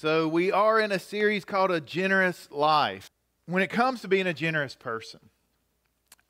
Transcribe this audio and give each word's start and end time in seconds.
So, 0.00 0.26
we 0.26 0.50
are 0.50 0.80
in 0.80 0.92
a 0.92 0.98
series 0.98 1.44
called 1.44 1.70
A 1.70 1.78
Generous 1.78 2.48
Life. 2.50 3.10
When 3.44 3.62
it 3.62 3.68
comes 3.68 4.00
to 4.00 4.08
being 4.08 4.26
a 4.26 4.32
generous 4.32 4.74
person, 4.74 5.20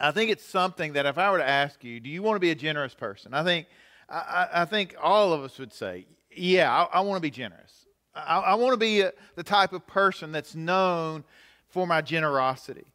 I 0.00 0.10
think 0.10 0.32
it's 0.32 0.44
something 0.44 0.94
that 0.94 1.06
if 1.06 1.18
I 1.18 1.30
were 1.30 1.38
to 1.38 1.48
ask 1.48 1.84
you, 1.84 2.00
do 2.00 2.10
you 2.10 2.20
want 2.20 2.34
to 2.34 2.40
be 2.40 2.50
a 2.50 2.56
generous 2.56 2.94
person? 2.94 3.32
I 3.32 3.44
think, 3.44 3.68
I, 4.08 4.48
I 4.52 4.64
think 4.64 4.96
all 5.00 5.32
of 5.32 5.44
us 5.44 5.56
would 5.60 5.72
say, 5.72 6.06
yeah, 6.34 6.68
I, 6.68 6.98
I 6.98 7.00
want 7.02 7.18
to 7.18 7.20
be 7.20 7.30
generous. 7.30 7.86
I, 8.12 8.38
I 8.38 8.54
want 8.54 8.72
to 8.72 8.76
be 8.76 9.02
a, 9.02 9.12
the 9.36 9.44
type 9.44 9.72
of 9.72 9.86
person 9.86 10.32
that's 10.32 10.56
known 10.56 11.22
for 11.68 11.86
my 11.86 12.00
generosity. 12.00 12.86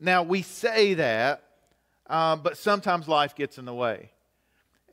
Now, 0.00 0.22
we 0.22 0.40
say 0.40 0.94
that, 0.94 1.42
um, 2.06 2.40
but 2.40 2.56
sometimes 2.56 3.06
life 3.06 3.34
gets 3.34 3.58
in 3.58 3.66
the 3.66 3.74
way. 3.74 4.12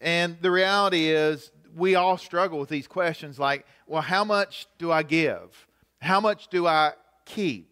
And 0.01 0.35
the 0.41 0.51
reality 0.51 1.07
is, 1.07 1.49
we 1.77 1.95
all 1.95 2.17
struggle 2.17 2.59
with 2.59 2.69
these 2.69 2.87
questions 2.87 3.37
like, 3.39 3.65
well, 3.85 4.01
how 4.01 4.23
much 4.23 4.67
do 4.77 4.91
I 4.91 5.03
give? 5.03 5.67
How 6.01 6.19
much 6.19 6.47
do 6.47 6.67
I 6.67 6.93
keep? 7.25 7.69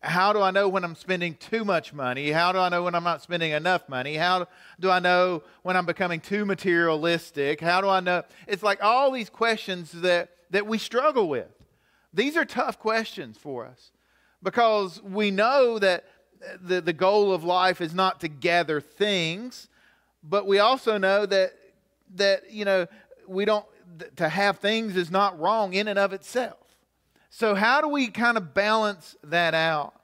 How 0.00 0.32
do 0.32 0.40
I 0.40 0.50
know 0.50 0.68
when 0.68 0.84
I'm 0.84 0.94
spending 0.94 1.34
too 1.34 1.64
much 1.64 1.92
money? 1.92 2.30
How 2.30 2.52
do 2.52 2.58
I 2.58 2.68
know 2.68 2.84
when 2.84 2.94
I'm 2.94 3.04
not 3.04 3.22
spending 3.22 3.52
enough 3.52 3.88
money? 3.88 4.14
How 4.16 4.46
do 4.78 4.90
I 4.90 4.98
know 4.98 5.42
when 5.62 5.76
I'm 5.76 5.86
becoming 5.86 6.20
too 6.20 6.44
materialistic? 6.44 7.60
How 7.60 7.80
do 7.80 7.88
I 7.88 8.00
know? 8.00 8.22
It's 8.46 8.62
like 8.62 8.82
all 8.82 9.10
these 9.10 9.30
questions 9.30 9.92
that, 9.92 10.30
that 10.50 10.66
we 10.66 10.78
struggle 10.78 11.28
with. 11.28 11.48
These 12.12 12.36
are 12.36 12.44
tough 12.44 12.78
questions 12.78 13.36
for 13.36 13.66
us 13.66 13.90
because 14.42 15.02
we 15.02 15.30
know 15.30 15.78
that 15.78 16.04
the, 16.60 16.80
the 16.80 16.92
goal 16.92 17.32
of 17.32 17.42
life 17.42 17.80
is 17.80 17.94
not 17.94 18.20
to 18.20 18.28
gather 18.28 18.80
things, 18.80 19.68
but 20.22 20.46
we 20.46 20.58
also 20.58 20.98
know 20.98 21.26
that, 21.26 21.52
that 22.14 22.50
you 22.50 22.64
know, 22.64 22.86
we 23.28 23.44
don't, 23.44 23.64
to 24.16 24.28
have 24.28 24.58
things 24.58 24.96
is 24.96 25.10
not 25.10 25.38
wrong 25.38 25.74
in 25.74 25.88
and 25.88 25.98
of 25.98 26.12
itself. 26.12 26.58
So, 27.30 27.54
how 27.54 27.80
do 27.80 27.88
we 27.88 28.08
kind 28.08 28.36
of 28.36 28.54
balance 28.54 29.16
that 29.24 29.54
out? 29.54 29.94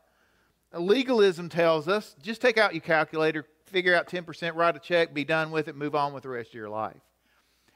Legalism 0.74 1.48
tells 1.48 1.88
us 1.88 2.14
just 2.22 2.40
take 2.40 2.58
out 2.58 2.74
your 2.74 2.80
calculator, 2.80 3.46
figure 3.66 3.94
out 3.94 4.06
10%, 4.06 4.54
write 4.54 4.76
a 4.76 4.78
check, 4.78 5.14
be 5.14 5.24
done 5.24 5.50
with 5.50 5.68
it, 5.68 5.76
move 5.76 5.94
on 5.94 6.12
with 6.12 6.24
the 6.24 6.28
rest 6.28 6.50
of 6.50 6.54
your 6.54 6.68
life. 6.68 7.00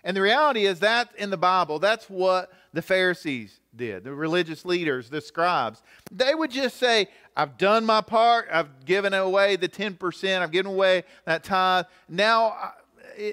And 0.04 0.16
the 0.16 0.20
reality 0.20 0.66
is 0.66 0.80
that 0.80 1.10
in 1.18 1.30
the 1.30 1.36
Bible, 1.36 1.78
that's 1.78 2.08
what 2.08 2.52
the 2.72 2.80
Pharisees 2.80 3.58
did, 3.74 4.04
the 4.04 4.12
religious 4.12 4.64
leaders, 4.64 5.10
the 5.10 5.20
scribes. 5.20 5.82
They 6.12 6.34
would 6.34 6.50
just 6.50 6.76
say, 6.76 7.08
I've 7.36 7.58
done 7.58 7.84
my 7.84 8.02
part, 8.02 8.46
I've 8.52 8.84
given 8.84 9.12
away 9.14 9.56
the 9.56 9.68
10%, 9.68 10.42
I've 10.42 10.52
given 10.52 10.70
away 10.70 11.02
that 11.24 11.42
tithe. 11.42 11.86
Now 12.08 12.72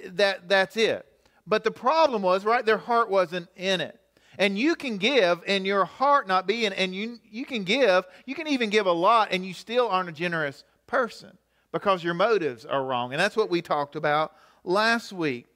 that, 0.07 0.49
that's 0.49 0.75
it. 0.75 1.05
But 1.45 1.63
the 1.63 1.72
problem 1.72 2.22
was, 2.22 2.45
right, 2.45 2.66
their 2.66 2.77
heart 2.77 3.09
wasn't 3.09 3.49
in 3.55 3.81
it. 3.81 3.99
And 4.38 4.58
you 4.58 4.75
can 4.75 4.97
give 4.97 5.44
and 5.45 5.66
your 5.66 5.85
heart 5.85 6.27
not 6.27 6.47
be 6.47 6.66
in, 6.66 6.73
and 6.73 6.95
you, 6.95 7.19
you 7.30 7.45
can 7.45 7.63
give, 7.63 8.05
you 8.25 8.33
can 8.33 8.47
even 8.47 8.69
give 8.69 8.85
a 8.85 8.91
lot, 8.91 9.30
and 9.31 9.45
you 9.45 9.53
still 9.53 9.88
aren't 9.88 10.09
a 10.09 10.13
generous 10.13 10.63
person 10.88 11.38
because 11.72 12.03
your 12.03 12.13
motives 12.13 12.66
are 12.66 12.83
wrong. 12.83 13.11
And 13.11 13.19
that's 13.19 13.35
what 13.35 13.50
we 13.50 13.61
talked 13.61 13.95
about 13.95 14.33
last 14.63 15.13
week. 15.13 15.47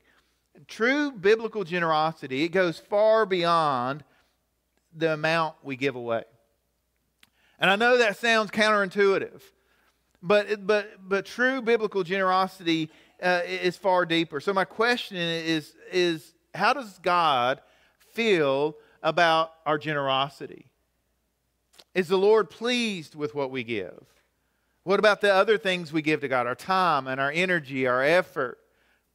True 0.67 1.11
biblical 1.11 1.63
generosity, 1.63 2.43
it 2.43 2.49
goes 2.49 2.79
far 2.79 3.25
beyond 3.25 4.03
the 4.95 5.13
amount 5.13 5.55
we 5.63 5.75
give 5.75 5.95
away. 5.95 6.23
And 7.59 7.69
I 7.69 7.75
know 7.75 7.97
that 7.97 8.17
sounds 8.17 8.51
counterintuitive, 8.51 9.41
but, 10.21 10.65
but, 10.65 10.89
but 10.99 11.25
true 11.25 11.61
biblical 11.61 12.03
generosity 12.03 12.89
uh, 13.21 13.41
is 13.45 13.77
far 13.77 14.05
deeper. 14.05 14.39
So, 14.39 14.53
my 14.53 14.65
question 14.65 15.17
is, 15.17 15.73
is 15.91 16.33
how 16.53 16.73
does 16.73 16.99
God 16.99 17.61
feel 18.13 18.75
about 19.01 19.53
our 19.65 19.77
generosity? 19.77 20.67
Is 21.93 22.07
the 22.07 22.17
Lord 22.17 22.49
pleased 22.49 23.15
with 23.15 23.33
what 23.33 23.51
we 23.51 23.63
give? 23.63 24.03
What 24.83 24.99
about 24.99 25.21
the 25.21 25.33
other 25.33 25.57
things 25.57 25.91
we 25.91 26.01
give 26.01 26.21
to 26.21 26.27
God, 26.27 26.47
our 26.47 26.55
time 26.55 27.07
and 27.07 27.19
our 27.19 27.31
energy, 27.31 27.87
our 27.87 28.03
effort? 28.03 28.59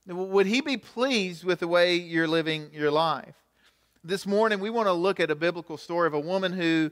Would 0.07 0.47
He 0.47 0.61
be 0.61 0.77
pleased 0.77 1.45
with 1.45 1.61
the 1.61 1.69
way 1.69 1.97
you're 1.97 2.29
living 2.29 2.71
your 2.73 2.91
life? 2.91 3.37
This 4.05 4.27
morning, 4.27 4.59
we 4.59 4.69
want 4.69 4.89
to 4.89 4.93
look 4.93 5.21
at 5.21 5.31
a 5.31 5.37
biblical 5.37 5.77
story 5.77 6.09
of 6.09 6.15
a 6.15 6.21
woman 6.21 6.53
who, 6.53 6.91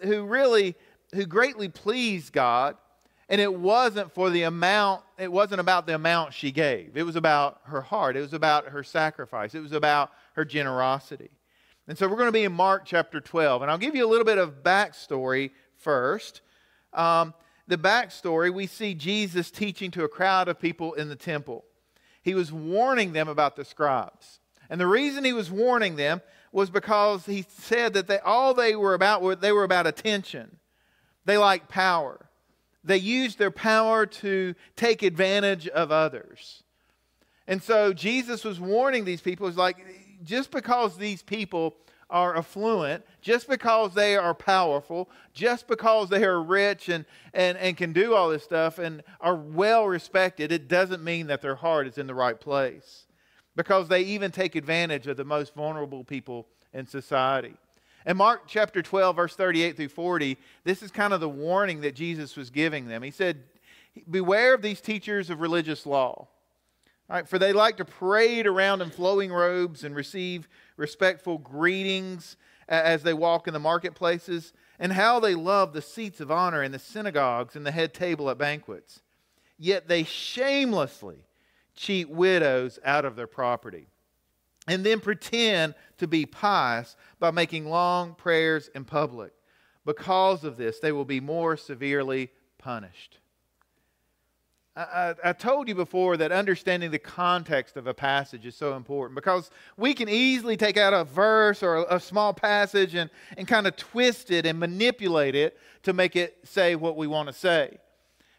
who 0.00 0.24
really, 0.24 0.74
who 1.14 1.26
greatly 1.26 1.68
pleased 1.68 2.32
God 2.32 2.76
and 3.28 3.40
it 3.40 3.52
wasn't 3.52 4.12
for 4.12 4.30
the 4.30 4.42
amount, 4.42 5.02
it 5.18 5.32
wasn't 5.32 5.60
about 5.60 5.86
the 5.86 5.94
amount 5.94 6.34
she 6.34 6.52
gave. 6.52 6.96
It 6.96 7.04
was 7.04 7.16
about 7.16 7.60
her 7.64 7.80
heart. 7.80 8.16
It 8.16 8.20
was 8.20 8.34
about 8.34 8.68
her 8.68 8.82
sacrifice. 8.82 9.54
It 9.54 9.60
was 9.60 9.72
about 9.72 10.10
her 10.34 10.44
generosity. 10.44 11.30
And 11.88 11.96
so 11.96 12.08
we're 12.08 12.16
going 12.16 12.28
to 12.28 12.32
be 12.32 12.44
in 12.44 12.52
Mark 12.52 12.84
chapter 12.84 13.20
12. 13.20 13.62
And 13.62 13.70
I'll 13.70 13.78
give 13.78 13.94
you 13.94 14.06
a 14.06 14.08
little 14.08 14.24
bit 14.24 14.38
of 14.38 14.62
backstory 14.62 15.50
first. 15.76 16.42
Um, 16.92 17.34
the 17.66 17.78
backstory 17.78 18.52
we 18.52 18.66
see 18.66 18.94
Jesus 18.94 19.50
teaching 19.50 19.90
to 19.92 20.04
a 20.04 20.08
crowd 20.08 20.48
of 20.48 20.60
people 20.60 20.92
in 20.94 21.08
the 21.08 21.16
temple. 21.16 21.64
He 22.22 22.34
was 22.34 22.52
warning 22.52 23.12
them 23.12 23.28
about 23.28 23.56
the 23.56 23.64
scribes. 23.64 24.40
And 24.68 24.80
the 24.80 24.86
reason 24.86 25.24
he 25.24 25.32
was 25.32 25.50
warning 25.50 25.96
them 25.96 26.22
was 26.52 26.70
because 26.70 27.26
he 27.26 27.44
said 27.48 27.94
that 27.94 28.06
they, 28.06 28.18
all 28.18 28.54
they 28.54 28.76
were 28.76 28.94
about 28.94 29.22
were 29.22 29.34
they 29.34 29.52
were 29.52 29.64
about 29.64 29.86
attention. 29.86 30.58
They 31.24 31.36
liked 31.36 31.68
power 31.68 32.23
they 32.84 32.98
used 32.98 33.38
their 33.38 33.50
power 33.50 34.06
to 34.06 34.54
take 34.76 35.02
advantage 35.02 35.66
of 35.68 35.90
others. 35.90 36.62
And 37.46 37.62
so 37.62 37.92
Jesus 37.92 38.44
was 38.44 38.60
warning 38.60 39.04
these 39.04 39.20
people, 39.20 39.48
it's 39.48 39.56
like, 39.56 39.76
just 40.22 40.50
because 40.50 40.96
these 40.96 41.22
people 41.22 41.74
are 42.10 42.36
affluent, 42.36 43.04
just 43.20 43.48
because 43.48 43.94
they 43.94 44.16
are 44.16 44.34
powerful, 44.34 45.10
just 45.32 45.66
because 45.66 46.08
they 46.08 46.24
are 46.24 46.42
rich 46.42 46.88
and, 46.88 47.04
and, 47.32 47.58
and 47.58 47.76
can 47.76 47.92
do 47.92 48.14
all 48.14 48.30
this 48.30 48.44
stuff 48.44 48.78
and 48.78 49.02
are 49.20 49.34
well 49.34 49.86
respected, 49.86 50.52
it 50.52 50.68
doesn't 50.68 51.02
mean 51.02 51.26
that 51.26 51.42
their 51.42 51.56
heart 51.56 51.86
is 51.86 51.98
in 51.98 52.06
the 52.06 52.14
right 52.14 52.40
place. 52.40 53.06
Because 53.56 53.88
they 53.88 54.02
even 54.02 54.30
take 54.30 54.56
advantage 54.56 55.06
of 55.06 55.16
the 55.16 55.24
most 55.24 55.54
vulnerable 55.54 56.04
people 56.04 56.46
in 56.72 56.86
society. 56.86 57.54
In 58.06 58.18
Mark 58.18 58.42
chapter 58.46 58.82
12, 58.82 59.16
verse 59.16 59.34
38 59.34 59.76
through 59.76 59.88
40, 59.88 60.36
this 60.64 60.82
is 60.82 60.90
kind 60.90 61.14
of 61.14 61.20
the 61.20 61.28
warning 61.28 61.80
that 61.80 61.94
Jesus 61.94 62.36
was 62.36 62.50
giving 62.50 62.86
them. 62.86 63.02
He 63.02 63.10
said, 63.10 63.44
Beware 64.10 64.54
of 64.54 64.62
these 64.62 64.80
teachers 64.80 65.30
of 65.30 65.40
religious 65.40 65.86
law. 65.86 66.28
Right, 67.08 67.28
for 67.28 67.38
they 67.38 67.52
like 67.52 67.76
to 67.76 67.84
parade 67.84 68.46
around 68.46 68.80
in 68.80 68.88
flowing 68.88 69.30
robes 69.30 69.84
and 69.84 69.94
receive 69.94 70.48
respectful 70.78 71.36
greetings 71.36 72.36
as 72.66 73.02
they 73.02 73.12
walk 73.12 73.46
in 73.46 73.52
the 73.52 73.60
marketplaces, 73.60 74.54
and 74.78 74.90
how 74.90 75.20
they 75.20 75.34
love 75.34 75.74
the 75.74 75.82
seats 75.82 76.20
of 76.20 76.30
honor 76.30 76.62
in 76.62 76.72
the 76.72 76.78
synagogues 76.78 77.56
and 77.56 77.66
the 77.66 77.70
head 77.70 77.92
table 77.92 78.30
at 78.30 78.38
banquets. 78.38 79.02
Yet 79.58 79.86
they 79.86 80.04
shamelessly 80.04 81.26
cheat 81.76 82.08
widows 82.08 82.78
out 82.84 83.04
of 83.04 83.16
their 83.16 83.26
property 83.26 83.88
and 84.66 84.84
then 84.84 85.00
pretend 85.00 85.74
to 85.98 86.06
be 86.06 86.26
pious 86.26 86.96
by 87.18 87.30
making 87.30 87.68
long 87.68 88.14
prayers 88.14 88.68
in 88.74 88.84
public. 88.84 89.32
Because 89.84 90.44
of 90.44 90.56
this, 90.56 90.78
they 90.78 90.92
will 90.92 91.04
be 91.04 91.20
more 91.20 91.56
severely 91.56 92.30
punished. 92.58 93.18
I, 94.76 95.14
I, 95.22 95.32
told 95.32 95.68
you 95.68 95.76
before 95.76 96.16
that 96.16 96.32
understanding 96.32 96.90
the 96.90 96.98
context 96.98 97.76
of 97.76 97.86
a 97.86 97.94
passage 97.94 98.44
is 98.44 98.56
so 98.56 98.74
important 98.74 99.14
because 99.14 99.52
we 99.76 99.94
can 99.94 100.08
easily 100.08 100.56
take 100.56 100.76
out 100.76 100.92
a 100.92 101.04
verse 101.04 101.62
or 101.62 101.76
a, 101.76 101.96
a 101.96 102.00
small 102.00 102.34
passage 102.34 102.96
and, 102.96 103.08
and 103.36 103.46
kind 103.46 103.68
of 103.68 103.76
twist 103.76 104.32
it 104.32 104.46
and 104.46 104.58
manipulate 104.58 105.36
it 105.36 105.56
to 105.84 105.92
make 105.92 106.16
it 106.16 106.38
say 106.42 106.74
what 106.74 106.96
we 106.96 107.06
want 107.06 107.28
to 107.28 107.32
say. 107.32 107.78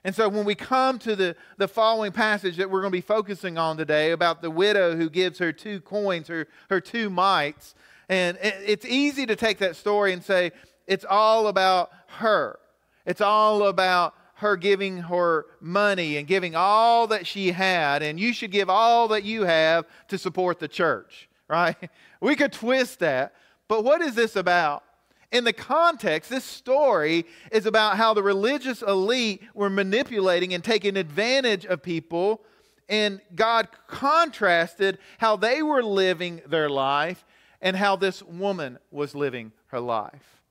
And 0.06 0.14
so 0.14 0.30
when 0.30 0.46
we 0.46 0.54
come 0.54 1.00
to 1.00 1.16
the, 1.16 1.36
the 1.58 1.68
following 1.68 2.12
passage 2.12 2.58
that 2.58 2.70
we're 2.70 2.82
going 2.82 2.92
to 2.92 2.98
be 2.98 3.02
focusing 3.02 3.58
on 3.58 3.76
today 3.76 4.12
about 4.12 4.44
the 4.44 4.52
widow 4.52 4.96
who 4.96 5.10
gives 5.10 5.40
her 5.40 5.52
two 5.52 5.82
coins, 5.82 6.28
her, 6.28 6.48
her 6.70 6.80
two 6.80 7.10
mites, 7.10 7.74
and 8.08 8.38
it's 8.42 8.86
easy 8.86 9.26
to 9.26 9.36
take 9.36 9.58
that 9.58 9.76
story 9.76 10.14
and 10.14 10.24
say, 10.24 10.52
it's 10.86 11.06
all 11.10 11.48
about 11.48 11.90
her. 12.20 12.60
It's 13.08 13.20
all 13.20 13.64
about 13.68 14.14
her 14.36 14.56
giving 14.56 15.00
her 15.00 15.48
money 15.60 16.18
and 16.18 16.28
giving 16.28 16.56
all 16.56 17.08
that 17.08 17.26
she 17.26 17.52
had, 17.52 18.04
and 18.04 18.20
you 18.20 18.32
should 18.32 18.52
give 18.52 18.70
all 18.70 19.08
that 19.08 19.24
you 19.24 19.42
have 19.42 19.86
to 20.10 20.20
support 20.20 20.60
the 20.60 20.68
church, 20.68 21.28
right? 21.48 21.90
We 22.22 22.36
could 22.36 22.54
twist 22.54 23.00
that. 23.00 23.34
But 23.68 23.84
what 23.84 24.02
is 24.02 24.14
this 24.14 24.36
about? 24.36 24.84
In 25.32 25.44
the 25.44 25.54
context, 25.54 26.30
this 26.30 26.44
story 26.44 27.26
is 27.52 27.66
about 27.66 27.98
how 27.98 28.14
the 28.14 28.24
religious 28.24 28.82
elite 28.82 29.42
were 29.54 29.70
manipulating 29.70 30.54
and 30.54 30.64
taking 30.64 30.98
advantage 30.98 31.66
of 31.66 31.82
people, 31.82 32.44
and 32.88 33.20
God 33.34 33.68
contrasted 33.88 35.00
how 35.18 35.36
they 35.36 35.64
were 35.64 35.84
living 35.84 36.42
their 36.48 36.70
life 36.70 37.26
and 37.62 37.76
how 37.76 37.96
this 37.96 38.22
woman 38.22 38.78
was 38.92 39.16
living 39.16 39.52
her 39.68 39.80
life. 39.80 40.42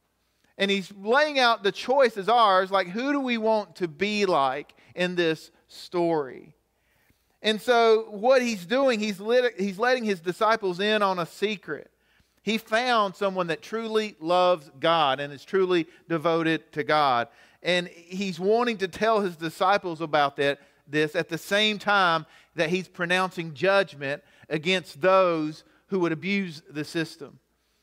And 0.59 0.71
he's 0.71 0.93
laying 1.01 1.39
out 1.39 1.63
the 1.63 1.73
choices 1.73 2.29
ours 2.29 2.71
like, 2.71 2.89
who 2.89 3.13
do 3.13 3.21
we 3.21 3.39
want 3.39 3.77
to 3.77 3.89
be 3.89 4.27
like 4.27 4.75
in 4.95 5.15
this 5.15 5.51
story? 5.69 6.55
And 7.43 7.61
so, 7.61 8.07
what 8.11 8.41
he's 8.41 8.65
doing, 8.65 9.01
he's, 9.01 9.21
lit, 9.21 9.61
he's 9.61 9.79
letting 9.79 10.05
his 10.05 10.21
disciples 10.21 10.81
in 10.81 11.03
on 11.03 11.19
a 11.19 11.27
secret. 11.27 11.91
He 12.45 12.59
found 12.59 13.17
someone 13.17 13.47
that 13.47 13.63
truly 13.63 14.17
loves 14.21 14.71
God 14.79 15.19
and 15.19 15.33
is 15.33 15.47
truly 15.47 15.87
devoted 16.11 16.71
to 16.73 16.85
God. 16.85 17.29
And 17.63 17.89
he's 17.89 18.39
wanting 18.39 18.77
to 18.79 18.89
tell 18.89 19.23
his 19.23 19.35
disciples 19.35 20.03
about 20.03 20.37
that, 20.37 20.61
this 20.87 21.17
at 21.17 21.31
the 21.31 21.39
same 21.39 21.79
time 21.79 22.27
that 22.55 22.69
he's 22.69 22.87
pronouncing 22.87 23.55
judgment 23.55 24.23
against 24.51 25.01
those 25.01 25.65
who 25.87 26.01
would 26.01 26.13
abuse 26.13 26.61
the 26.69 26.85
system, 26.85 27.39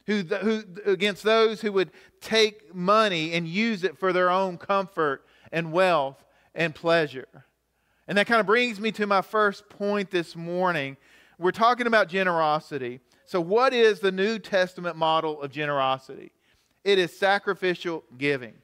who, 0.05 0.21
who, 0.21 0.63
against 0.85 1.23
those 1.23 1.59
who 1.59 1.71
would 1.71 1.89
take 2.21 2.75
money 2.75 3.33
and 3.33 3.47
use 3.47 3.83
it 3.83 3.97
for 3.97 4.13
their 4.13 4.29
own 4.29 4.59
comfort 4.59 5.25
and 5.51 5.73
wealth 5.73 6.23
and 6.53 6.75
pleasure. 6.75 7.45
And 8.07 8.15
that 8.19 8.27
kind 8.27 8.39
of 8.39 8.45
brings 8.45 8.79
me 8.79 8.91
to 8.91 9.07
my 9.07 9.23
first 9.23 9.69
point 9.69 10.11
this 10.11 10.35
morning. 10.35 10.97
We're 11.39 11.49
talking 11.49 11.87
about 11.87 12.09
generosity. 12.09 12.99
So, 13.31 13.39
what 13.39 13.73
is 13.73 14.01
the 14.01 14.11
New 14.11 14.39
Testament 14.39 14.97
model 14.97 15.41
of 15.41 15.53
generosity? 15.53 16.33
It 16.83 16.99
is 16.99 17.17
sacrificial 17.17 18.03
giving. 18.17 18.55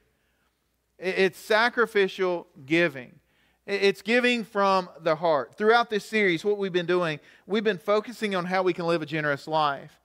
It's 0.99 1.39
sacrificial 1.39 2.47
giving. 2.65 3.17
It's 3.65 4.01
giving 4.01 4.43
from 4.43 4.89
the 4.99 5.15
heart. 5.15 5.55
Throughout 5.55 5.89
this 5.89 6.03
series, 6.03 6.43
what 6.43 6.57
we've 6.57 6.73
been 6.73 6.85
doing, 6.85 7.21
we've 7.45 7.63
been 7.63 7.77
focusing 7.77 8.35
on 8.35 8.43
how 8.43 8.61
we 8.61 8.73
can 8.73 8.85
live 8.87 9.01
a 9.01 9.05
generous 9.05 9.47
life. 9.47 10.01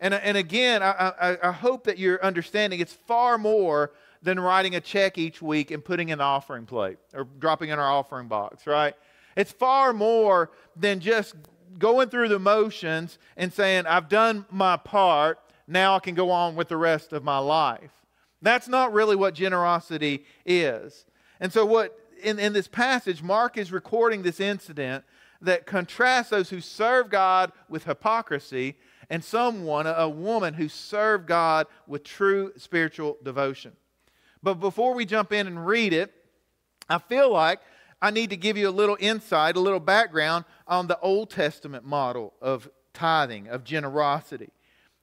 And, 0.00 0.14
and 0.14 0.36
again, 0.36 0.82
I, 0.82 1.12
I, 1.20 1.38
I 1.50 1.52
hope 1.52 1.84
that 1.84 1.96
you're 1.96 2.20
understanding 2.24 2.80
it's 2.80 2.92
far 2.92 3.38
more 3.38 3.92
than 4.20 4.40
writing 4.40 4.74
a 4.74 4.80
check 4.80 5.16
each 5.16 5.40
week 5.40 5.70
and 5.70 5.84
putting 5.84 6.08
in 6.08 6.18
the 6.18 6.24
offering 6.24 6.66
plate 6.66 6.98
or 7.14 7.28
dropping 7.38 7.68
in 7.68 7.78
our 7.78 7.92
offering 7.92 8.26
box, 8.26 8.66
right? 8.66 8.96
It's 9.36 9.52
far 9.52 9.92
more 9.92 10.50
than 10.74 10.98
just 10.98 11.36
going 11.78 12.08
through 12.08 12.28
the 12.28 12.38
motions 12.38 13.18
and 13.36 13.52
saying, 13.52 13.86
I've 13.86 14.08
done 14.08 14.46
my 14.50 14.76
part, 14.76 15.38
now 15.66 15.96
I 15.96 15.98
can 16.00 16.14
go 16.14 16.30
on 16.30 16.54
with 16.54 16.68
the 16.68 16.76
rest 16.76 17.12
of 17.12 17.24
my 17.24 17.38
life. 17.38 17.90
That's 18.40 18.68
not 18.68 18.92
really 18.92 19.16
what 19.16 19.34
generosity 19.34 20.24
is. 20.44 21.06
And 21.40 21.52
so, 21.52 21.64
what 21.64 21.98
in, 22.22 22.38
in 22.38 22.52
this 22.52 22.68
passage, 22.68 23.22
Mark 23.22 23.58
is 23.58 23.72
recording 23.72 24.22
this 24.22 24.40
incident 24.40 25.04
that 25.40 25.66
contrasts 25.66 26.30
those 26.30 26.50
who 26.50 26.60
serve 26.60 27.10
God 27.10 27.52
with 27.68 27.84
hypocrisy 27.84 28.76
and 29.10 29.22
someone, 29.22 29.86
a 29.86 30.08
woman 30.08 30.54
who 30.54 30.68
served 30.68 31.26
God 31.26 31.66
with 31.86 32.04
true 32.04 32.52
spiritual 32.56 33.18
devotion. 33.22 33.72
But 34.42 34.54
before 34.54 34.94
we 34.94 35.04
jump 35.04 35.32
in 35.32 35.46
and 35.46 35.66
read 35.66 35.92
it, 35.92 36.12
I 36.88 36.98
feel 36.98 37.30
like 37.30 37.60
I 38.02 38.10
need 38.10 38.30
to 38.30 38.36
give 38.36 38.58
you 38.58 38.68
a 38.68 38.70
little 38.70 38.98
insight, 39.00 39.56
a 39.56 39.60
little 39.60 39.80
background 39.80 40.44
on 40.66 40.88
the 40.88 40.98
Old 41.00 41.30
Testament 41.30 41.86
model 41.86 42.34
of 42.42 42.68
tithing, 42.92 43.48
of 43.48 43.64
generosity. 43.64 44.50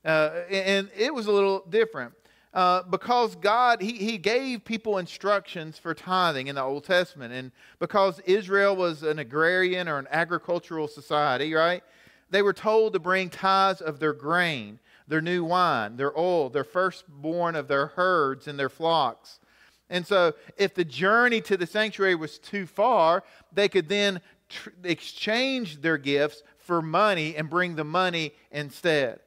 Uh, 0.05 0.41
and 0.51 0.89
it 0.95 1.13
was 1.13 1.25
a 1.25 1.31
little 1.31 1.65
different. 1.69 2.13
Uh, 2.53 2.83
because 2.83 3.35
God, 3.35 3.81
he, 3.81 3.93
he 3.93 4.17
gave 4.17 4.65
people 4.65 4.97
instructions 4.97 5.79
for 5.79 5.93
tithing 5.93 6.47
in 6.47 6.55
the 6.55 6.61
Old 6.61 6.83
Testament. 6.83 7.33
And 7.33 7.51
because 7.79 8.19
Israel 8.25 8.75
was 8.75 9.01
an 9.01 9.19
agrarian 9.19 9.87
or 9.87 9.97
an 9.97 10.07
agricultural 10.11 10.87
society, 10.87 11.53
right? 11.53 11.83
They 12.29 12.41
were 12.41 12.53
told 12.53 12.93
to 12.93 12.99
bring 12.99 13.29
tithes 13.29 13.81
of 13.81 13.99
their 13.99 14.13
grain 14.13 14.79
their 15.09 15.21
new 15.21 15.43
wine, 15.43 15.97
their 15.97 16.17
oil, 16.17 16.49
their 16.49 16.63
firstborn 16.63 17.55
of 17.55 17.67
their 17.67 17.87
herds 17.87 18.47
and 18.47 18.57
their 18.57 18.69
flocks. 18.69 19.39
And 19.89 20.05
so, 20.05 20.33
if 20.57 20.75
the 20.75 20.85
journey 20.85 21.41
to 21.41 21.57
the 21.57 21.65
sanctuary 21.65 22.15
was 22.15 22.37
too 22.37 22.67
far, 22.67 23.23
they 23.51 23.67
could 23.67 23.89
then 23.89 24.21
tr- 24.47 24.69
exchange 24.83 25.81
their 25.81 25.97
gifts 25.97 26.43
for 26.57 26.81
money 26.81 27.35
and 27.35 27.49
bring 27.49 27.75
the 27.75 27.83
money 27.83 28.33
instead. 28.51 29.19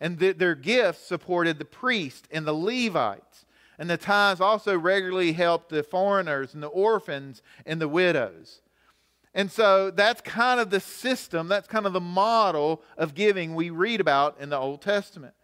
And 0.00 0.18
th- 0.18 0.38
their 0.38 0.54
gifts 0.54 1.00
supported 1.00 1.58
the 1.58 1.64
priest 1.64 2.28
and 2.30 2.46
the 2.46 2.54
Levites. 2.54 3.44
And 3.78 3.90
the 3.90 3.98
tithes 3.98 4.40
also 4.40 4.78
regularly 4.78 5.32
helped 5.32 5.68
the 5.68 5.82
foreigners 5.82 6.54
and 6.54 6.62
the 6.62 6.68
orphans 6.68 7.42
and 7.66 7.80
the 7.80 7.88
widows. 7.88 8.62
And 9.34 9.52
so 9.52 9.90
that's 9.90 10.22
kind 10.22 10.60
of 10.60 10.70
the 10.70 10.80
system, 10.80 11.46
that's 11.48 11.68
kind 11.68 11.84
of 11.84 11.92
the 11.92 12.00
model 12.00 12.82
of 12.96 13.14
giving 13.14 13.54
we 13.54 13.68
read 13.68 14.00
about 14.00 14.40
in 14.40 14.48
the 14.48 14.56
Old 14.56 14.80
Testament. 14.80 15.34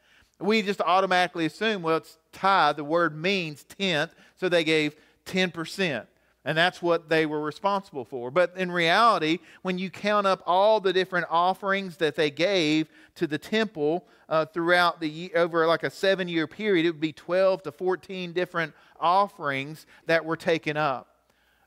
We 0.40 0.62
just 0.62 0.80
automatically 0.80 1.44
assume, 1.44 1.82
well, 1.82 1.98
it's 1.98 2.16
tithe. 2.32 2.76
The 2.76 2.84
word 2.84 3.16
means 3.16 3.64
tenth, 3.64 4.14
so 4.36 4.48
they 4.48 4.64
gave 4.64 4.96
10%. 5.26 6.06
And 6.44 6.58
that's 6.58 6.82
what 6.82 7.08
they 7.08 7.24
were 7.24 7.40
responsible 7.40 8.04
for. 8.04 8.30
But 8.30 8.52
in 8.56 8.72
reality, 8.72 9.38
when 9.62 9.78
you 9.78 9.90
count 9.90 10.26
up 10.26 10.42
all 10.44 10.80
the 10.80 10.92
different 10.92 11.26
offerings 11.30 11.98
that 11.98 12.16
they 12.16 12.30
gave 12.30 12.88
to 13.14 13.28
the 13.28 13.38
temple 13.38 14.06
uh, 14.28 14.46
throughout 14.46 14.98
the 14.98 15.08
year 15.08 15.30
over 15.36 15.66
like 15.66 15.84
a 15.84 15.90
seven 15.90 16.26
year 16.26 16.48
period, 16.48 16.84
it 16.84 16.90
would 16.90 17.00
be 17.00 17.12
12 17.12 17.62
to 17.62 17.72
14 17.72 18.32
different 18.32 18.74
offerings 18.98 19.86
that 20.06 20.24
were 20.24 20.36
taken 20.36 20.76
up. 20.76 21.08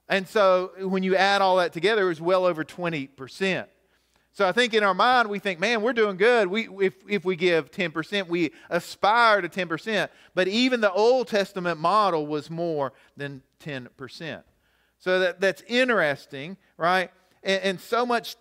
And 0.09 0.27
so 0.27 0.71
when 0.79 1.03
you 1.03 1.15
add 1.15 1.41
all 1.41 1.55
that 1.57 1.71
together, 1.71 2.03
it 2.03 2.09
was 2.09 2.21
well 2.21 2.45
over 2.45 2.63
20%. 2.63 3.65
So 4.35 4.45
I 4.45 4.51
think 4.51 4.73
in 4.73 4.83
our 4.83 4.93
mind, 4.93 5.29
we 5.29 5.39
think, 5.39 5.61
man, 5.61 5.81
we're 5.81 5.93
doing 5.93 6.17
good. 6.17 6.49
We, 6.49 6.67
if, 6.85 6.95
if 7.07 7.23
we 7.23 7.37
give 7.37 7.71
10%, 7.71 8.27
we 8.27 8.51
aspire 8.69 9.39
to 9.39 9.47
10%. 9.47 10.09
But 10.33 10.49
even 10.49 10.81
the 10.81 10.91
Old 10.91 11.29
Testament 11.29 11.79
model 11.79 12.27
was 12.27 12.49
more 12.49 12.91
than 13.15 13.41
10%. 13.63 14.43
So 14.99 15.19
that, 15.19 15.39
that's 15.39 15.63
interesting, 15.69 16.57
right? 16.75 17.11
And, 17.43 17.63
and 17.63 17.79
so 17.79 18.05
much, 18.05 18.35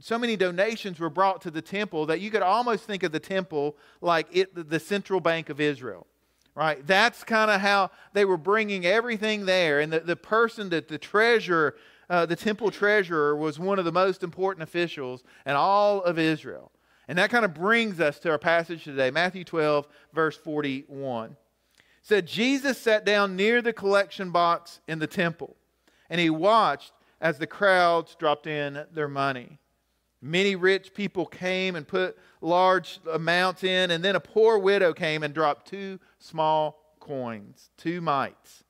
so 0.00 0.18
many 0.18 0.34
donations 0.34 0.98
were 0.98 1.10
brought 1.10 1.42
to 1.42 1.52
the 1.52 1.62
temple 1.62 2.06
that 2.06 2.18
you 2.18 2.32
could 2.32 2.42
almost 2.42 2.82
think 2.82 3.04
of 3.04 3.12
the 3.12 3.20
temple 3.20 3.76
like 4.00 4.26
it, 4.32 4.68
the 4.68 4.80
central 4.80 5.20
bank 5.20 5.48
of 5.48 5.60
Israel 5.60 6.08
right? 6.56 6.84
That's 6.86 7.22
kind 7.22 7.50
of 7.50 7.60
how 7.60 7.90
they 8.14 8.24
were 8.24 8.38
bringing 8.38 8.86
everything 8.86 9.44
there. 9.44 9.78
And 9.78 9.92
the, 9.92 10.00
the 10.00 10.16
person 10.16 10.70
that 10.70 10.88
the 10.88 10.96
treasurer, 10.96 11.76
uh, 12.08 12.26
the 12.26 12.36
temple 12.36 12.70
treasurer, 12.70 13.36
was 13.36 13.58
one 13.58 13.78
of 13.78 13.84
the 13.84 13.92
most 13.92 14.22
important 14.22 14.62
officials 14.62 15.24
in 15.44 15.52
all 15.52 16.02
of 16.02 16.18
Israel. 16.18 16.70
And 17.08 17.18
that 17.18 17.30
kind 17.30 17.44
of 17.44 17.54
brings 17.54 18.00
us 18.00 18.18
to 18.20 18.30
our 18.30 18.38
passage 18.38 18.84
today, 18.84 19.10
Matthew 19.10 19.44
12, 19.44 19.86
verse 20.12 20.36
41. 20.36 21.30
It 21.30 21.36
said, 22.02 22.26
Jesus 22.26 22.78
sat 22.78 23.04
down 23.04 23.36
near 23.36 23.62
the 23.62 23.72
collection 23.72 24.30
box 24.30 24.80
in 24.88 24.98
the 24.98 25.06
temple, 25.06 25.56
and 26.10 26.20
he 26.20 26.30
watched 26.30 26.92
as 27.20 27.38
the 27.38 27.46
crowds 27.46 28.14
dropped 28.16 28.46
in 28.46 28.84
their 28.92 29.08
money. 29.08 29.58
Many 30.20 30.56
rich 30.56 30.94
people 30.94 31.26
came 31.26 31.76
and 31.76 31.86
put 31.86 32.18
large 32.40 32.98
amounts 33.12 33.62
in, 33.62 33.90
and 33.90 34.02
then 34.04 34.16
a 34.16 34.20
poor 34.20 34.58
widow 34.58 34.92
came 34.92 35.22
and 35.22 35.32
dropped 35.32 35.68
two 35.68 36.00
small 36.18 36.96
coins, 36.98 37.70
two 37.76 38.00
mites. 38.00 38.64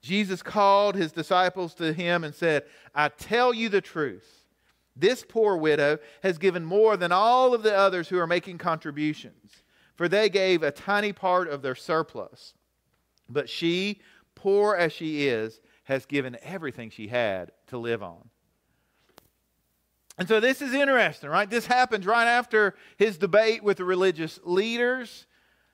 Jesus 0.00 0.42
called 0.42 0.94
his 0.94 1.12
disciples 1.12 1.74
to 1.74 1.92
him 1.92 2.24
and 2.24 2.34
said, 2.34 2.64
I 2.94 3.08
tell 3.08 3.52
you 3.52 3.68
the 3.68 3.80
truth. 3.80 4.46
This 4.94 5.24
poor 5.28 5.56
widow 5.56 5.98
has 6.22 6.38
given 6.38 6.64
more 6.64 6.96
than 6.96 7.12
all 7.12 7.54
of 7.54 7.62
the 7.62 7.76
others 7.76 8.08
who 8.08 8.18
are 8.18 8.26
making 8.26 8.58
contributions, 8.58 9.62
for 9.94 10.08
they 10.08 10.28
gave 10.28 10.62
a 10.62 10.70
tiny 10.70 11.12
part 11.12 11.48
of 11.48 11.62
their 11.62 11.74
surplus. 11.74 12.54
But 13.28 13.48
she, 13.48 14.00
poor 14.34 14.74
as 14.74 14.92
she 14.92 15.28
is, 15.28 15.60
has 15.84 16.04
given 16.04 16.36
everything 16.42 16.90
she 16.90 17.08
had 17.08 17.52
to 17.68 17.78
live 17.78 18.02
on. 18.02 18.28
And 20.18 20.26
so 20.26 20.40
this 20.40 20.60
is 20.60 20.74
interesting, 20.74 21.30
right? 21.30 21.48
This 21.48 21.66
happens 21.66 22.04
right 22.04 22.26
after 22.26 22.74
his 22.96 23.18
debate 23.18 23.62
with 23.62 23.76
the 23.76 23.84
religious 23.84 24.40
leaders. 24.42 25.26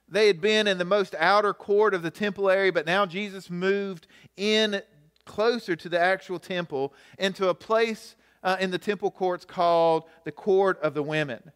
They 0.08 0.26
had 0.26 0.40
been 0.40 0.66
in 0.66 0.78
the 0.78 0.84
most 0.84 1.14
outer 1.18 1.54
court 1.54 1.94
of 1.94 2.02
the 2.02 2.10
temple 2.10 2.50
area, 2.50 2.72
but 2.72 2.86
now 2.86 3.06
Jesus 3.06 3.50
moved 3.50 4.06
in 4.36 4.82
closer 5.24 5.74
to 5.74 5.88
the 5.88 5.98
actual 5.98 6.38
temple 6.38 6.92
into 7.18 7.48
a 7.48 7.54
place 7.54 8.16
uh, 8.42 8.56
in 8.60 8.70
the 8.70 8.78
temple 8.78 9.10
courts 9.10 9.44
called 9.44 10.04
the 10.24 10.32
Court 10.32 10.78
of 10.80 10.92
the 10.92 11.02
Women 11.02 11.50